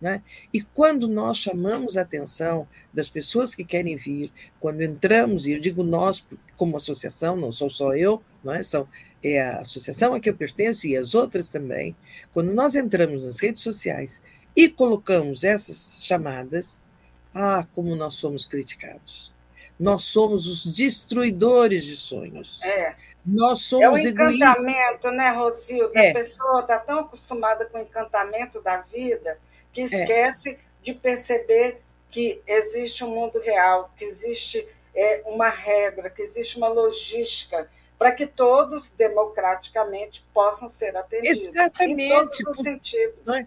Né? 0.00 0.22
E 0.52 0.62
quando 0.62 1.08
nós 1.08 1.38
chamamos 1.38 1.96
a 1.96 2.02
atenção 2.02 2.68
das 2.94 3.08
pessoas 3.08 3.54
que 3.54 3.64
querem 3.64 3.96
vir, 3.96 4.30
quando 4.60 4.82
entramos, 4.82 5.46
e 5.46 5.52
eu 5.52 5.60
digo 5.60 5.82
nós 5.82 6.24
como 6.56 6.76
associação, 6.76 7.36
não 7.36 7.50
sou 7.50 7.68
só 7.68 7.94
eu, 7.94 8.22
não 8.44 8.54
é? 8.54 8.62
São, 8.62 8.88
é 9.22 9.40
a 9.40 9.58
associação 9.58 10.14
a 10.14 10.20
que 10.20 10.30
eu 10.30 10.36
pertenço 10.36 10.86
e 10.86 10.96
as 10.96 11.14
outras 11.14 11.48
também, 11.48 11.96
quando 12.32 12.52
nós 12.52 12.76
entramos 12.76 13.24
nas 13.24 13.40
redes 13.40 13.62
sociais 13.62 14.22
e 14.54 14.68
colocamos 14.68 15.42
essas 15.42 16.04
chamadas, 16.04 16.80
ah, 17.34 17.66
como 17.74 17.96
nós 17.96 18.14
somos 18.14 18.44
criticados. 18.44 19.32
Nós 19.78 20.04
somos 20.04 20.46
os 20.46 20.76
destruidores 20.76 21.84
de 21.84 21.94
sonhos. 21.94 22.62
É. 22.62 22.96
Nós 23.24 23.62
somos 23.62 23.84
é 23.84 24.08
o 24.08 24.10
encantamento, 24.10 24.60
egoístas. 24.60 25.16
né, 25.16 25.30
Rosilda? 25.30 26.00
É. 26.00 26.10
A 26.10 26.14
pessoa 26.14 26.60
está 26.60 26.78
tão 26.78 27.00
acostumada 27.00 27.66
com 27.66 27.78
o 27.78 27.82
encantamento 27.82 28.60
da 28.62 28.78
vida 28.78 29.38
que 29.72 29.82
esquece 29.82 30.50
é. 30.50 30.58
de 30.82 30.94
perceber 30.94 31.80
que 32.10 32.40
existe 32.46 33.04
um 33.04 33.14
mundo 33.14 33.38
real, 33.40 33.92
que 33.96 34.04
existe 34.04 34.66
é, 34.94 35.22
uma 35.26 35.48
regra, 35.48 36.10
que 36.10 36.22
existe 36.22 36.56
uma 36.56 36.68
logística 36.68 37.68
para 37.98 38.12
que 38.12 38.26
todos 38.26 38.90
democraticamente 38.90 40.24
possam 40.32 40.68
ser 40.68 40.96
atendidos. 40.96 41.48
Exatamente. 41.48 42.02
Em 42.02 42.08
todos 42.08 42.40
os 42.40 42.56
sentidos. 42.58 43.28
É? 43.28 43.46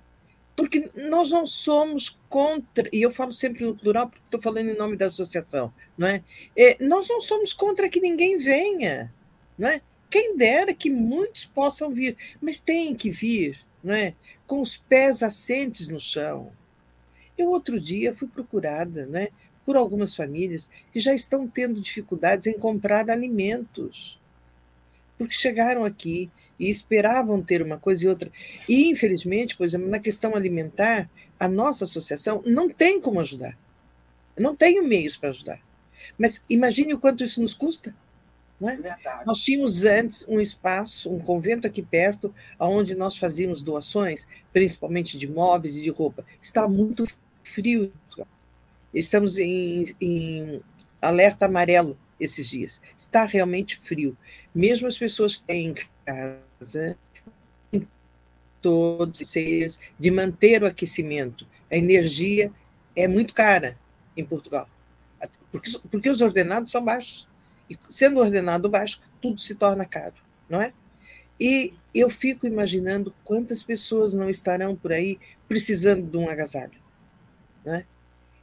Porque 0.56 0.92
nós 0.94 1.32
não 1.32 1.46
somos 1.46 2.20
contra, 2.28 2.88
e 2.92 3.02
eu 3.02 3.10
falo 3.10 3.32
sempre 3.32 3.64
no 3.64 3.76
plural 3.76 4.08
porque 4.08 4.24
estou 4.26 4.42
falando 4.42 4.70
em 4.70 4.78
nome 4.78 4.98
da 4.98 5.06
associação, 5.06 5.74
não 5.98 6.08
é? 6.08 6.22
é? 6.56 6.78
Nós 6.80 7.08
não 7.08 7.22
somos 7.22 7.54
contra 7.54 7.90
que 7.90 8.02
ninguém 8.02 8.38
venha, 8.38 9.12
não 9.58 9.70
é? 9.70 9.82
Quem 10.10 10.36
dera 10.36 10.74
que 10.74 10.90
muitos 10.90 11.46
possam 11.46 11.90
vir, 11.90 12.18
mas 12.42 12.60
tem 12.60 12.94
que 12.94 13.10
vir, 13.10 13.58
é? 13.86 14.14
com 14.46 14.62
os 14.62 14.78
pés 14.78 15.24
assentes 15.24 15.88
no 15.88 16.00
chão. 16.00 16.52
Eu, 17.38 17.50
outro 17.50 17.80
dia, 17.80 18.16
fui 18.16 18.28
procurada 18.28 19.06
né, 19.06 19.30
por 19.66 19.76
algumas 19.76 20.16
famílias 20.16 20.70
que 20.92 21.00
já 21.00 21.14
estão 21.14 21.48
tendo 21.48 21.82
dificuldades 21.82 22.48
em 22.48 22.54
comprar 22.54 23.10
alimentos, 23.10 24.20
porque 25.18 25.34
chegaram 25.34 25.86
aqui 25.86 26.30
e 26.60 26.70
esperavam 26.70 27.42
ter 27.42 27.62
uma 27.62 27.78
coisa 27.78 28.06
e 28.06 28.08
outra. 28.08 28.32
E, 28.70 28.90
infelizmente, 28.90 29.56
por 29.56 29.66
exemplo, 29.66 29.88
na 29.88 30.00
questão 30.00 30.36
alimentar, 30.36 31.10
a 31.40 31.48
nossa 31.48 31.86
associação 31.86 32.44
não 32.46 32.70
tem 32.70 33.02
como 33.02 33.20
ajudar. 33.20 33.58
Não 34.38 34.56
tem 34.56 34.82
meios 34.82 35.18
para 35.18 35.30
ajudar. 35.30 35.60
Mas 36.18 36.44
imagine 36.50 36.94
o 36.94 37.00
quanto 37.00 37.24
isso 37.24 37.42
nos 37.42 37.54
custa. 37.54 37.96
É? 38.62 39.24
Nós 39.26 39.40
tínhamos 39.40 39.84
antes 39.84 40.26
um 40.28 40.40
espaço, 40.40 41.12
um 41.12 41.20
convento 41.20 41.66
aqui 41.66 41.82
perto, 41.82 42.34
onde 42.60 42.96
nós 42.96 43.18
fazíamos 43.18 43.62
doações, 43.62 44.28
principalmente 44.54 45.18
de 45.18 45.28
móveis 45.28 45.78
e 45.78 45.84
de 45.84 45.90
roupa. 45.90 46.24
Está 46.42 46.68
muito 46.68 47.08
frio. 47.44 47.92
Estamos 48.94 49.38
em, 49.38 49.86
em 50.00 50.62
alerta 51.02 51.46
amarelo 51.46 51.98
esses 52.20 52.48
dias. 52.48 52.82
Está 52.96 53.26
realmente 53.26 53.78
frio. 53.78 54.16
Mesmo 54.54 54.88
as 54.88 54.98
pessoas 54.98 55.36
que 55.36 55.44
têm 55.44 55.70
em 55.70 55.76
casa, 56.06 56.98
todos 58.62 59.20
os 59.20 59.80
de 60.00 60.12
manter 60.12 60.62
o 60.64 60.68
aquecimento. 60.68 61.48
A 61.70 61.76
energia 61.76 62.52
é 62.96 63.08
muito 63.08 63.34
cara 63.34 63.78
em 64.16 64.24
Portugal, 64.24 64.70
porque, 65.52 65.72
porque 65.90 66.10
os 66.10 66.22
ordenados 66.22 66.72
são 66.72 66.84
baixos. 66.84 67.28
E 67.72 67.78
sendo 67.90 68.20
ordenado 68.20 68.68
baixo, 68.68 69.02
tudo 69.22 69.40
se 69.40 69.56
torna 69.56 69.86
caro, 69.86 70.16
não 70.50 70.62
é? 70.62 70.74
E 71.40 71.74
eu 71.96 72.10
fico 72.10 72.46
imaginando 72.46 73.14
quantas 73.24 73.64
pessoas 73.64 74.14
não 74.14 74.30
estarão 74.30 74.76
por 74.76 74.92
aí 74.92 75.18
precisando 75.48 76.06
de 76.10 76.18
um 76.18 76.30
agasalho. 76.30 76.80
Né? 77.64 77.86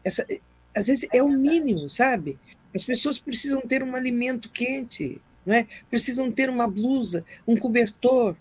Essa, 0.02 0.26
às 0.74 0.86
vezes 0.86 1.08
é 1.12 1.22
o 1.22 1.28
mínimo, 1.28 1.88
sabe? 1.88 2.38
As 2.74 2.84
pessoas 2.84 3.18
precisam 3.18 3.60
ter 3.60 3.82
um 3.82 3.94
alimento 3.94 4.48
quente, 4.48 5.20
não 5.44 5.54
é? 5.54 5.66
precisam 5.90 6.32
ter 6.32 6.48
uma 6.48 6.66
blusa, 6.66 7.24
um 7.46 7.56
cobertor. 7.56 8.34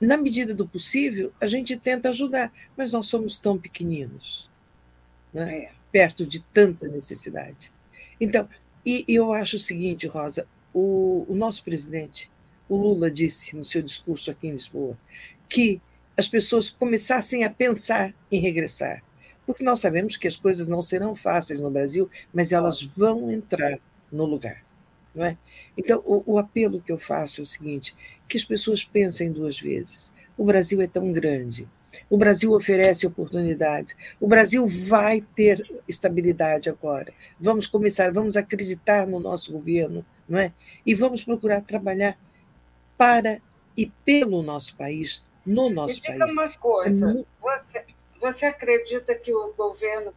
Na 0.00 0.16
medida 0.16 0.54
do 0.54 0.66
possível, 0.66 1.32
a 1.40 1.46
gente 1.46 1.76
tenta 1.76 2.10
ajudar, 2.10 2.52
mas 2.76 2.92
nós 2.92 3.06
somos 3.06 3.38
tão 3.38 3.58
pequeninos, 3.58 4.48
né? 5.32 5.70
perto 5.90 6.26
de 6.26 6.40
tanta 6.40 6.86
necessidade. 6.88 7.72
Então, 8.20 8.48
e 8.84 9.04
eu 9.08 9.32
acho 9.32 9.56
o 9.56 9.60
seguinte, 9.60 10.06
Rosa, 10.06 10.46
o, 10.72 11.24
o 11.28 11.34
nosso 11.34 11.62
presidente, 11.62 12.30
o 12.68 12.76
Lula, 12.76 13.10
disse 13.10 13.56
no 13.56 13.64
seu 13.64 13.82
discurso 13.82 14.30
aqui 14.30 14.48
em 14.48 14.52
Lisboa, 14.52 14.96
que 15.48 15.80
as 16.16 16.28
pessoas 16.28 16.70
começassem 16.70 17.44
a 17.44 17.50
pensar 17.50 18.14
em 18.30 18.40
regressar 18.40 19.02
porque 19.46 19.62
nós 19.62 19.80
sabemos 19.80 20.16
que 20.16 20.26
as 20.26 20.36
coisas 20.36 20.68
não 20.68 20.80
serão 20.80 21.14
fáceis 21.14 21.60
no 21.60 21.70
Brasil, 21.70 22.08
mas 22.32 22.52
elas 22.52 22.82
vão 22.82 23.30
entrar 23.30 23.78
no 24.10 24.24
lugar. 24.24 24.62
Não 25.14 25.24
é? 25.24 25.36
Então, 25.76 26.02
o, 26.04 26.34
o 26.34 26.38
apelo 26.38 26.80
que 26.80 26.90
eu 26.90 26.98
faço 26.98 27.40
é 27.40 27.42
o 27.42 27.46
seguinte: 27.46 27.94
que 28.28 28.36
as 28.36 28.44
pessoas 28.44 28.82
pensem 28.82 29.30
duas 29.30 29.60
vezes. 29.60 30.12
O 30.36 30.44
Brasil 30.44 30.80
é 30.80 30.86
tão 30.86 31.12
grande, 31.12 31.68
o 32.08 32.16
Brasil 32.16 32.52
oferece 32.52 33.06
oportunidades. 33.06 33.96
O 34.20 34.26
Brasil 34.26 34.66
vai 34.66 35.20
ter 35.34 35.62
estabilidade 35.88 36.68
agora. 36.68 37.12
Vamos 37.40 37.66
começar, 37.66 38.12
vamos 38.12 38.36
acreditar 38.36 39.06
no 39.06 39.20
nosso 39.20 39.52
governo, 39.52 40.04
não 40.28 40.38
é? 40.38 40.52
E 40.84 40.94
vamos 40.94 41.24
procurar 41.24 41.60
trabalhar 41.62 42.16
para 42.96 43.40
e 43.76 43.86
pelo 44.04 44.42
nosso 44.42 44.76
país, 44.76 45.22
no 45.44 45.68
nosso 45.68 45.98
e 45.98 46.00
diga 46.00 46.18
país. 46.18 46.32
uma 46.32 46.48
coisa, 46.50 47.26
você, 47.40 47.84
você 48.20 48.46
acredita 48.46 49.14
que 49.14 49.32
o 49.34 49.52
governo 49.52 50.14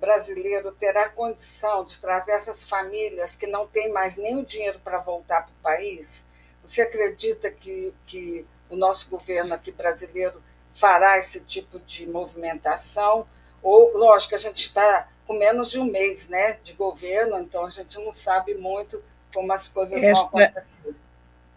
brasileiro 0.00 0.72
terá 0.72 1.08
condição 1.08 1.84
de 1.84 1.98
trazer 1.98 2.32
essas 2.32 2.62
famílias 2.62 3.34
que 3.34 3.46
não 3.46 3.66
têm 3.66 3.90
mais 3.92 4.16
nem 4.16 4.36
o 4.36 4.44
dinheiro 4.44 4.78
para 4.80 4.98
voltar 4.98 5.42
para 5.42 5.52
o 5.52 5.62
país? 5.62 6.26
Você 6.62 6.82
acredita 6.82 7.50
que, 7.50 7.94
que 8.06 8.46
o 8.70 8.76
nosso 8.76 9.08
governo 9.10 9.54
aqui 9.54 9.70
brasileiro 9.72 10.42
fará 10.74 11.16
esse 11.16 11.40
tipo 11.44 11.78
de 11.78 12.06
movimentação? 12.06 13.26
Ou, 13.62 13.96
lógico, 13.96 14.34
a 14.34 14.38
gente 14.38 14.58
está 14.58 15.08
com 15.26 15.38
menos 15.38 15.70
de 15.70 15.78
um 15.78 15.86
mês 15.86 16.28
né, 16.28 16.58
de 16.62 16.74
governo, 16.74 17.38
então 17.38 17.64
a 17.64 17.70
gente 17.70 17.98
não 17.98 18.12
sabe 18.12 18.54
muito 18.54 19.02
como 19.32 19.50
as 19.52 19.68
coisas 19.68 20.02
esta, 20.02 20.28
vão 20.30 20.42
acontecer. 20.42 20.94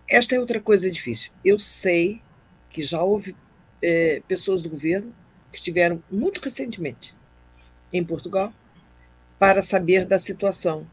Esta 0.09 0.35
é 0.35 0.39
outra 0.39 0.61
coisa 0.61 0.89
difícil. 0.89 1.31
Eu 1.43 1.59
sei 1.59 2.21
que 2.69 2.81
já 2.81 3.03
houve 3.03 3.35
é, 3.81 4.21
pessoas 4.27 4.61
do 4.61 4.69
governo 4.69 5.13
que 5.51 5.57
estiveram 5.57 6.01
muito 6.09 6.39
recentemente 6.39 7.13
em 7.91 8.03
Portugal 8.03 8.53
para 9.37 9.61
saber 9.61 10.05
da 10.05 10.17
situação 10.17 10.87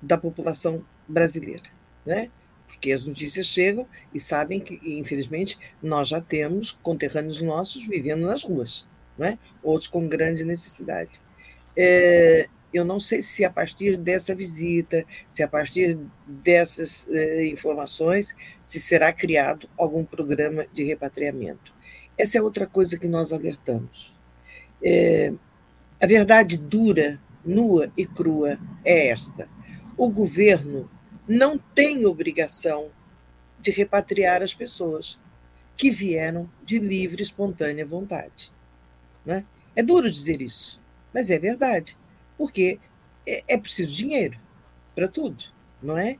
da 0.00 0.18
população 0.18 0.84
brasileira, 1.06 1.64
né? 2.04 2.30
Porque 2.72 2.90
as 2.90 3.04
notícias 3.04 3.46
chegam 3.46 3.86
e 4.14 4.18
sabem 4.18 4.58
que, 4.58 4.80
infelizmente, 4.98 5.58
nós 5.82 6.08
já 6.08 6.20
temos 6.20 6.72
conterrâneos 6.72 7.42
nossos 7.42 7.86
vivendo 7.86 8.26
nas 8.26 8.42
ruas, 8.42 8.88
né? 9.16 9.38
Outros 9.62 9.86
com 9.86 10.08
grande 10.08 10.42
necessidade. 10.42 11.20
É, 11.76 12.48
eu 12.72 12.84
não 12.84 12.98
sei 12.98 13.20
se 13.20 13.44
a 13.44 13.50
partir 13.50 13.98
dessa 13.98 14.34
visita, 14.34 15.04
se 15.30 15.42
a 15.42 15.48
partir 15.48 15.98
dessas 16.26 17.06
eh, 17.10 17.46
informações, 17.46 18.34
se 18.62 18.80
será 18.80 19.12
criado 19.12 19.68
algum 19.76 20.04
programa 20.04 20.66
de 20.72 20.82
repatriamento. 20.82 21.74
Essa 22.16 22.38
é 22.38 22.42
outra 22.42 22.66
coisa 22.66 22.98
que 22.98 23.06
nós 23.06 23.32
alertamos. 23.32 24.14
É, 24.82 25.32
a 26.00 26.06
verdade 26.06 26.56
dura, 26.56 27.20
nua 27.44 27.92
e 27.96 28.06
crua 28.06 28.58
é 28.84 29.08
esta: 29.08 29.46
o 29.96 30.08
governo 30.08 30.90
não 31.26 31.58
tem 31.58 32.04
obrigação 32.06 32.90
de 33.60 33.70
repatriar 33.70 34.42
as 34.42 34.52
pessoas 34.52 35.18
que 35.76 35.90
vieram 35.90 36.50
de 36.64 36.78
livre, 36.78 37.22
espontânea 37.22 37.86
vontade. 37.86 38.52
Né? 39.24 39.44
É 39.74 39.82
duro 39.82 40.10
dizer 40.10 40.42
isso, 40.42 40.80
mas 41.12 41.30
é 41.30 41.38
verdade, 41.38 41.96
porque 42.36 42.78
é, 43.26 43.44
é 43.48 43.58
preciso 43.58 43.94
dinheiro 43.94 44.38
para 44.94 45.08
tudo, 45.08 45.44
não 45.82 45.96
é? 45.96 46.18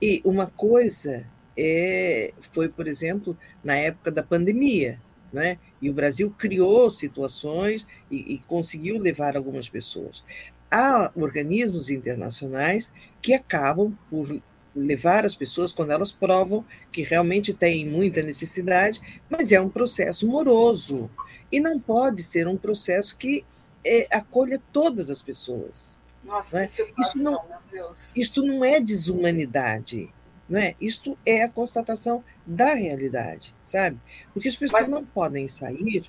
E 0.00 0.20
uma 0.24 0.46
coisa 0.46 1.26
é, 1.56 2.32
foi, 2.40 2.68
por 2.68 2.86
exemplo, 2.86 3.36
na 3.64 3.76
época 3.76 4.10
da 4.10 4.22
pandemia, 4.22 5.00
né? 5.32 5.58
E 5.80 5.90
o 5.90 5.94
Brasil 5.94 6.30
criou 6.30 6.88
situações 6.90 7.86
e, 8.10 8.34
e 8.34 8.38
conseguiu 8.46 8.98
levar 8.98 9.36
algumas 9.36 9.68
pessoas. 9.68 10.24
Há 10.70 11.10
organismos 11.14 11.90
internacionais 11.90 12.92
que 13.22 13.34
acabam 13.34 13.96
por 14.10 14.40
levar 14.74 15.24
as 15.24 15.34
pessoas 15.34 15.72
quando 15.72 15.92
elas 15.92 16.12
provam 16.12 16.64
que 16.92 17.02
realmente 17.02 17.54
têm 17.54 17.88
muita 17.88 18.22
necessidade, 18.22 19.00
mas 19.30 19.50
é 19.50 19.60
um 19.60 19.70
processo 19.70 20.28
moroso 20.28 21.10
e 21.50 21.58
não 21.58 21.80
pode 21.80 22.22
ser 22.22 22.46
um 22.46 22.56
processo 22.56 23.16
que 23.16 23.44
é, 23.84 24.06
acolha 24.10 24.60
todas 24.72 25.10
as 25.10 25.22
pessoas. 25.22 25.98
Nossa, 26.22 26.56
não 26.56 26.62
é? 26.62 26.66
situação, 26.66 27.02
isto 27.02 27.18
não, 27.22 27.48
meu 27.48 27.58
Deus. 27.70 28.16
Isto 28.16 28.42
não 28.42 28.64
é 28.64 28.80
desumanidade, 28.80 30.12
não 30.48 30.58
é? 30.58 30.74
Isto 30.80 31.16
é 31.24 31.44
a 31.44 31.48
constatação 31.48 32.22
da 32.44 32.74
realidade, 32.74 33.54
sabe? 33.62 33.98
Porque 34.32 34.48
as 34.48 34.56
pessoas 34.56 34.82
Mas... 34.82 34.90
não 34.90 35.04
podem 35.04 35.46
sair, 35.46 36.04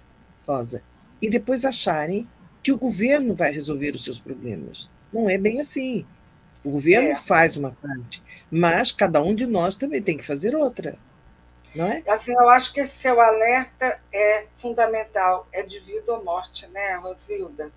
Rosa, 0.46 0.82
e 1.22 1.30
depois 1.30 1.64
acharem 1.64 2.28
que 2.68 2.72
o 2.74 2.78
governo 2.78 3.34
vai 3.34 3.50
resolver 3.50 3.92
os 3.92 4.04
seus 4.04 4.20
problemas. 4.20 4.90
Não 5.14 5.30
é 5.30 5.38
bem 5.38 5.62
assim. 5.62 6.06
O 6.66 6.72
governo 6.72 7.12
é. 7.12 7.16
faz 7.16 7.56
uma 7.56 7.72
parte, 7.82 8.22
mas 8.52 8.92
cada 8.92 9.24
um 9.24 9.34
de 9.34 9.48
nós 9.48 9.78
também 9.78 10.02
tem 10.02 10.18
que 10.18 10.26
fazer 10.26 10.54
outra. 10.54 10.98
Não 11.74 11.86
é? 11.86 12.04
Assim, 12.10 12.34
eu 12.34 12.50
acho 12.50 12.74
que 12.74 12.82
esse 12.82 12.92
seu 12.92 13.22
alerta 13.22 14.02
é 14.12 14.48
fundamental, 14.58 15.48
é 15.54 15.64
de 15.64 15.80
vida 15.80 16.12
ou 16.12 16.26
morte, 16.26 16.68
né, 16.68 16.96
Rosilda? 16.96 17.72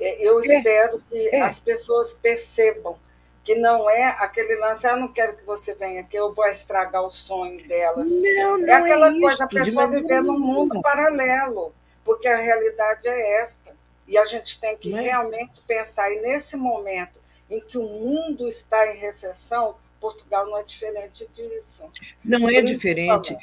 É, 0.00 0.26
eu 0.26 0.38
é. 0.38 0.40
espero 0.40 1.02
que 1.10 1.28
é. 1.28 1.42
as 1.42 1.58
pessoas 1.58 2.14
percebam 2.14 2.96
que 3.44 3.54
não 3.56 3.90
é 3.90 4.16
aquele 4.18 4.56
lance, 4.56 4.86
ah, 4.86 4.96
não 4.96 5.12
quero 5.12 5.36
que 5.36 5.44
você 5.44 5.74
venha 5.74 6.00
aqui, 6.00 6.16
eu 6.16 6.32
vou 6.32 6.46
estragar 6.46 7.04
o 7.04 7.10
sonho 7.10 7.68
delas. 7.68 8.08
Não, 8.08 8.56
não 8.56 8.66
é 8.66 8.72
aquela 8.72 9.14
é 9.14 9.20
coisa, 9.20 9.44
a 9.44 9.48
pessoa 9.48 9.88
viver 9.88 10.22
num 10.22 10.40
mundo 10.40 10.80
paralelo, 10.80 11.74
porque 12.02 12.26
a 12.26 12.38
realidade 12.38 13.06
é 13.06 13.42
esta. 13.42 13.81
E 14.06 14.18
a 14.18 14.24
gente 14.24 14.60
tem 14.60 14.76
que 14.76 14.94
é? 14.94 15.00
realmente 15.00 15.60
pensar, 15.66 16.12
e 16.12 16.20
nesse 16.20 16.56
momento 16.56 17.20
em 17.50 17.60
que 17.60 17.78
o 17.78 17.82
mundo 17.82 18.48
está 18.48 18.94
em 18.94 18.98
recessão, 18.98 19.76
Portugal 20.00 20.46
não 20.46 20.58
é 20.58 20.64
diferente 20.64 21.28
disso. 21.32 21.84
Não 22.24 22.48
é 22.48 22.60
diferente. 22.60 23.36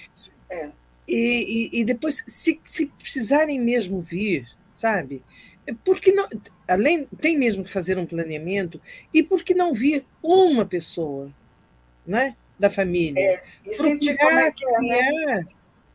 É. 0.50 0.70
E, 1.08 1.70
e, 1.74 1.80
e 1.80 1.86
depois, 1.86 2.24
se, 2.28 2.60
se 2.64 2.88
precisarem 2.88 3.60
mesmo 3.60 4.02
vir, 4.02 4.48
sabe? 4.72 5.24
Porque 5.84 6.12
não, 6.12 6.28
além 6.68 7.06
tem 7.20 7.38
mesmo 7.38 7.64
que 7.64 7.72
fazer 7.72 7.98
um 7.98 8.06
planeamento 8.06 8.82
e 9.14 9.24
por 9.24 9.44
que 9.44 9.54
não 9.54 9.74
vir 9.74 10.06
uma 10.22 10.66
pessoa, 10.66 11.32
né, 12.06 12.36
da 12.58 12.70
família? 12.70 13.20
É, 13.20 13.40
e 13.66 13.74
sentir 13.74 14.18
como 14.18 14.38
é 14.38 14.52
que 14.52 14.68
é, 14.68 14.80
né? 14.82 15.08
criar, 15.08 15.48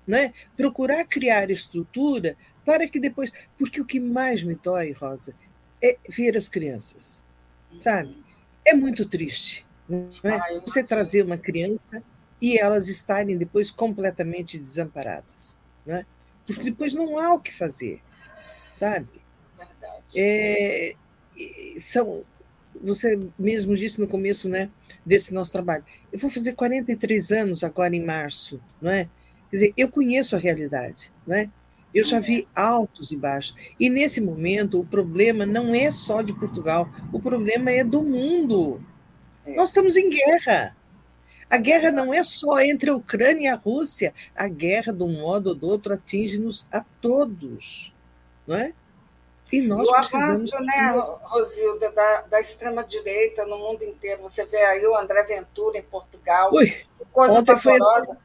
né? 0.06 0.34
Procurar 0.56 1.04
criar 1.04 1.50
estrutura 1.50 2.36
para 2.64 2.88
que 2.88 2.98
depois, 3.00 3.32
porque 3.58 3.80
o 3.80 3.84
que 3.84 4.00
mais 4.00 4.42
me 4.42 4.54
dói, 4.54 4.92
Rosa, 4.92 5.34
é 5.82 5.96
ver 6.08 6.36
as 6.36 6.48
crianças, 6.48 7.22
sabe? 7.78 8.16
É 8.64 8.74
muito 8.74 9.06
triste, 9.06 9.66
é? 10.22 10.30
Ah, 10.30 10.60
Você 10.64 10.82
trazer 10.82 11.22
uma 11.22 11.36
criança 11.36 12.02
e 12.40 12.58
elas 12.58 12.88
estarem 12.88 13.36
depois 13.36 13.70
completamente 13.70 14.58
desamparadas, 14.58 15.58
né? 15.84 16.06
Porque 16.46 16.64
depois 16.64 16.94
não 16.94 17.18
há 17.18 17.34
o 17.34 17.40
que 17.40 17.54
fazer, 17.54 18.00
sabe? 18.72 19.08
É, 20.14 20.94
são, 21.78 22.22
você 22.80 23.18
mesmo 23.38 23.74
disse 23.74 24.00
no 24.00 24.06
começo 24.06 24.48
né, 24.48 24.70
desse 25.04 25.34
nosso 25.34 25.52
trabalho, 25.52 25.84
eu 26.12 26.18
vou 26.18 26.30
fazer 26.30 26.54
43 26.54 27.32
anos 27.32 27.64
agora 27.64 27.94
em 27.94 28.04
março, 28.04 28.60
não 28.80 28.90
é? 28.90 29.08
Quer 29.50 29.56
dizer, 29.56 29.74
eu 29.76 29.88
conheço 29.88 30.36
a 30.36 30.38
realidade, 30.38 31.12
não 31.26 31.36
é? 31.36 31.50
Eu 31.94 32.02
já 32.02 32.18
vi 32.18 32.46
altos 32.54 33.12
e 33.12 33.16
baixos. 33.16 33.54
E 33.78 33.88
nesse 33.88 34.20
momento, 34.20 34.80
o 34.80 34.84
problema 34.84 35.46
não 35.46 35.74
é 35.74 35.90
só 35.90 36.22
de 36.22 36.32
Portugal, 36.32 36.88
o 37.12 37.20
problema 37.20 37.70
é 37.70 37.84
do 37.84 38.02
mundo. 38.02 38.80
É. 39.46 39.54
Nós 39.54 39.68
estamos 39.68 39.96
em 39.96 40.10
guerra. 40.10 40.76
A 41.48 41.56
guerra 41.56 41.92
não 41.92 42.12
é 42.12 42.22
só 42.24 42.58
entre 42.60 42.90
a 42.90 42.96
Ucrânia 42.96 43.44
e 43.44 43.46
a 43.46 43.54
Rússia. 43.54 44.12
A 44.34 44.48
guerra, 44.48 44.92
de 44.92 45.02
um 45.02 45.20
modo 45.20 45.50
ou 45.50 45.54
do 45.54 45.68
outro, 45.68 45.94
atinge-nos 45.94 46.66
a 46.72 46.84
todos. 47.00 47.92
Não 48.46 48.56
é? 48.56 48.72
E 49.52 49.60
nós 49.60 49.88
o 49.88 49.94
avanço, 49.94 50.58
né, 50.60 51.18
Rosilda, 51.22 51.90
da, 51.92 52.22
da 52.22 52.40
extrema-direita 52.40 53.46
no 53.46 53.58
mundo 53.58 53.84
inteiro. 53.84 54.22
Você 54.22 54.44
vê 54.46 54.56
aí 54.56 54.84
o 54.86 54.96
André 54.96 55.22
Ventura 55.24 55.78
em 55.78 55.82
Portugal. 55.82 56.50
Ui, 56.52 56.66
que 56.66 57.04
coisa 57.12 57.42
pavorosa. 57.42 58.18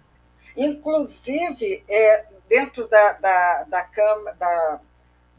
Inclusive, 0.55 1.83
é, 1.87 2.25
dentro 2.49 2.87
da, 2.87 3.13
da, 3.13 3.63
da, 3.63 3.83
Câmara, 3.83 4.35
da, 4.35 4.81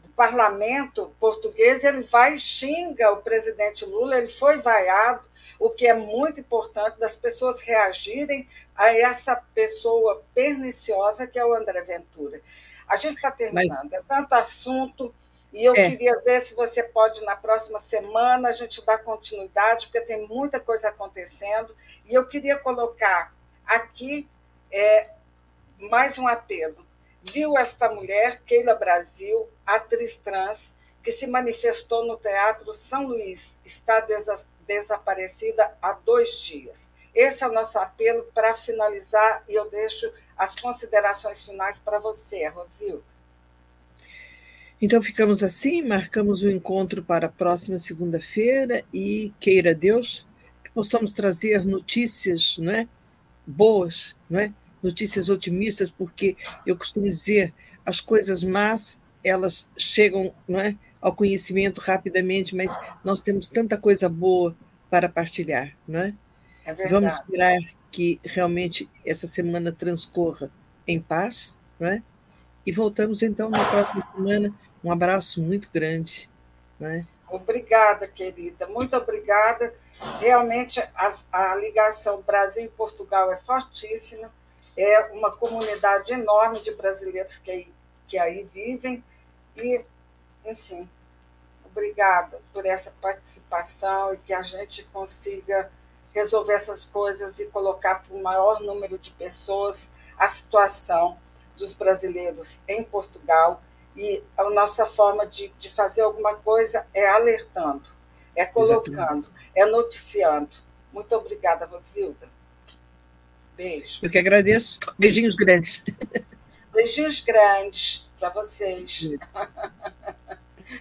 do 0.01 0.09
parlamento 0.09 1.13
português, 1.19 1.83
ele 1.83 2.03
vai 2.03 2.35
e 2.35 2.39
xinga 2.39 3.11
o 3.11 3.21
presidente 3.21 3.85
Lula, 3.85 4.17
ele 4.17 4.27
foi 4.27 4.57
vaiado, 4.57 5.29
o 5.59 5.69
que 5.69 5.85
é 5.85 5.93
muito 5.93 6.39
importante 6.39 6.97
das 6.97 7.15
pessoas 7.17 7.61
reagirem 7.61 8.47
a 8.75 8.95
essa 8.97 9.35
pessoa 9.53 10.23
perniciosa 10.33 11.27
que 11.27 11.37
é 11.37 11.45
o 11.45 11.53
André 11.53 11.81
Ventura. 11.81 12.41
A 12.87 12.95
gente 12.95 13.17
está 13.17 13.29
terminando, 13.29 13.89
Mas... 13.91 13.93
é 13.93 14.01
tanto 14.07 14.33
assunto, 14.33 15.13
e 15.53 15.65
eu 15.65 15.75
é. 15.75 15.89
queria 15.89 16.17
ver 16.19 16.39
se 16.39 16.55
você 16.55 16.81
pode, 16.81 17.23
na 17.25 17.35
próxima 17.35 17.77
semana, 17.77 18.49
a 18.49 18.53
gente 18.53 18.85
dar 18.85 18.99
continuidade, 18.99 19.87
porque 19.87 20.01
tem 20.01 20.25
muita 20.25 20.61
coisa 20.61 20.87
acontecendo, 20.87 21.75
e 22.05 22.13
eu 22.13 22.25
queria 22.25 22.57
colocar 22.57 23.33
aqui 23.65 24.29
é, 24.71 25.09
mais 25.77 26.17
um 26.17 26.27
apelo. 26.27 26.85
Viu 27.23 27.57
esta 27.57 27.89
mulher, 27.89 28.41
Keila 28.45 28.75
Brasil, 28.75 29.47
atriz 29.65 30.17
trans, 30.17 30.75
que 31.03 31.11
se 31.11 31.27
manifestou 31.27 32.05
no 32.05 32.17
Teatro 32.17 32.71
São 32.73 33.07
Luís, 33.07 33.59
está 33.65 33.99
desa 33.99 34.47
desaparecida 34.67 35.75
há 35.81 35.93
dois 35.93 36.39
dias. 36.39 36.93
Esse 37.13 37.43
é 37.43 37.47
o 37.47 37.51
nosso 37.51 37.77
apelo 37.77 38.23
para 38.33 38.53
finalizar 38.53 39.43
e 39.49 39.53
eu 39.53 39.69
deixo 39.69 40.09
as 40.37 40.55
considerações 40.55 41.43
finais 41.43 41.77
para 41.77 41.99
você, 41.99 42.47
Rosilda. 42.47 43.03
Então 44.81 45.01
ficamos 45.01 45.43
assim, 45.43 45.81
marcamos 45.81 46.43
o 46.43 46.49
encontro 46.49 47.03
para 47.03 47.27
a 47.27 47.31
próxima 47.31 47.77
segunda-feira 47.77 48.85
e 48.93 49.33
queira 49.39 49.75
Deus 49.75 50.25
que 50.63 50.71
possamos 50.71 51.11
trazer 51.11 51.65
notícias, 51.65 52.57
não 52.57 52.71
é? 52.71 52.87
boas, 53.45 54.15
não 54.29 54.39
é? 54.39 54.53
Notícias 54.81 55.29
otimistas, 55.29 55.89
porque 55.89 56.35
eu 56.65 56.77
costumo 56.77 57.09
dizer, 57.09 57.53
as 57.85 57.99
coisas 58.01 58.43
más, 58.43 59.01
elas 59.23 59.69
chegam 59.77 60.33
não 60.47 60.59
é? 60.59 60.75
ao 61.01 61.15
conhecimento 61.15 61.81
rapidamente, 61.81 62.55
mas 62.55 62.77
nós 63.03 63.21
temos 63.21 63.47
tanta 63.47 63.77
coisa 63.77 64.07
boa 64.07 64.55
para 64.89 65.09
partilhar, 65.09 65.75
não 65.87 65.99
é? 65.99 66.13
é 66.65 66.73
verdade. 66.73 66.89
Vamos 66.89 67.13
esperar 67.13 67.59
que 67.91 68.19
realmente 68.23 68.89
essa 69.05 69.27
semana 69.27 69.71
transcorra 69.71 70.49
em 70.87 70.99
paz, 70.99 71.57
não 71.79 71.87
é? 71.87 72.01
E 72.65 72.71
voltamos 72.71 73.21
então 73.23 73.49
na 73.49 73.69
próxima 73.69 74.03
semana. 74.03 74.53
Um 74.83 74.91
abraço 74.91 75.41
muito 75.41 75.69
grande, 75.71 76.29
não 76.79 76.87
é? 76.87 77.05
Obrigada, 77.29 78.07
querida, 78.07 78.67
muito 78.67 78.95
obrigada. 78.95 79.73
Realmente 80.19 80.79
a, 80.79 81.11
a 81.31 81.55
ligação 81.55 82.21
Brasil 82.21 82.65
e 82.65 82.69
Portugal 82.69 83.31
é 83.31 83.37
fortíssima, 83.37 84.29
é 84.77 85.11
uma 85.11 85.35
comunidade 85.35 86.13
enorme 86.13 86.61
de 86.61 86.73
brasileiros 86.73 87.37
que, 87.37 87.71
que 88.07 88.17
aí 88.17 88.43
vivem, 88.43 89.03
e, 89.55 89.83
enfim, 90.45 90.89
obrigada 91.65 92.41
por 92.53 92.65
essa 92.65 92.93
participação 93.01 94.13
e 94.13 94.17
que 94.17 94.33
a 94.33 94.41
gente 94.41 94.83
consiga 94.85 95.71
resolver 96.13 96.53
essas 96.53 96.85
coisas 96.85 97.39
e 97.39 97.47
colocar 97.47 98.03
para 98.03 98.15
o 98.15 98.21
maior 98.21 98.59
número 98.61 98.97
de 98.97 99.11
pessoas 99.11 99.91
a 100.17 100.27
situação 100.27 101.17
dos 101.57 101.73
brasileiros 101.73 102.61
em 102.67 102.83
Portugal 102.83 103.61
e 103.95 104.23
a 104.37 104.49
nossa 104.49 104.85
forma 104.85 105.25
de, 105.25 105.49
de 105.59 105.69
fazer 105.69 106.01
alguma 106.01 106.35
coisa 106.35 106.85
é 106.93 107.07
alertando, 107.09 107.89
é 108.35 108.45
colocando, 108.45 108.91
Exatamente. 108.91 109.51
é 109.55 109.65
noticiando. 109.65 110.57
Muito 110.91 111.15
obrigada, 111.15 111.65
Rosilda. 111.65 112.29
Beijo. 113.61 113.99
Eu 114.01 114.09
que 114.09 114.17
agradeço. 114.17 114.79
Beijinhos 114.97 115.35
grandes. 115.35 115.85
Beijinhos 116.73 117.21
grandes 117.21 118.09
para 118.19 118.29
vocês. 118.29 119.11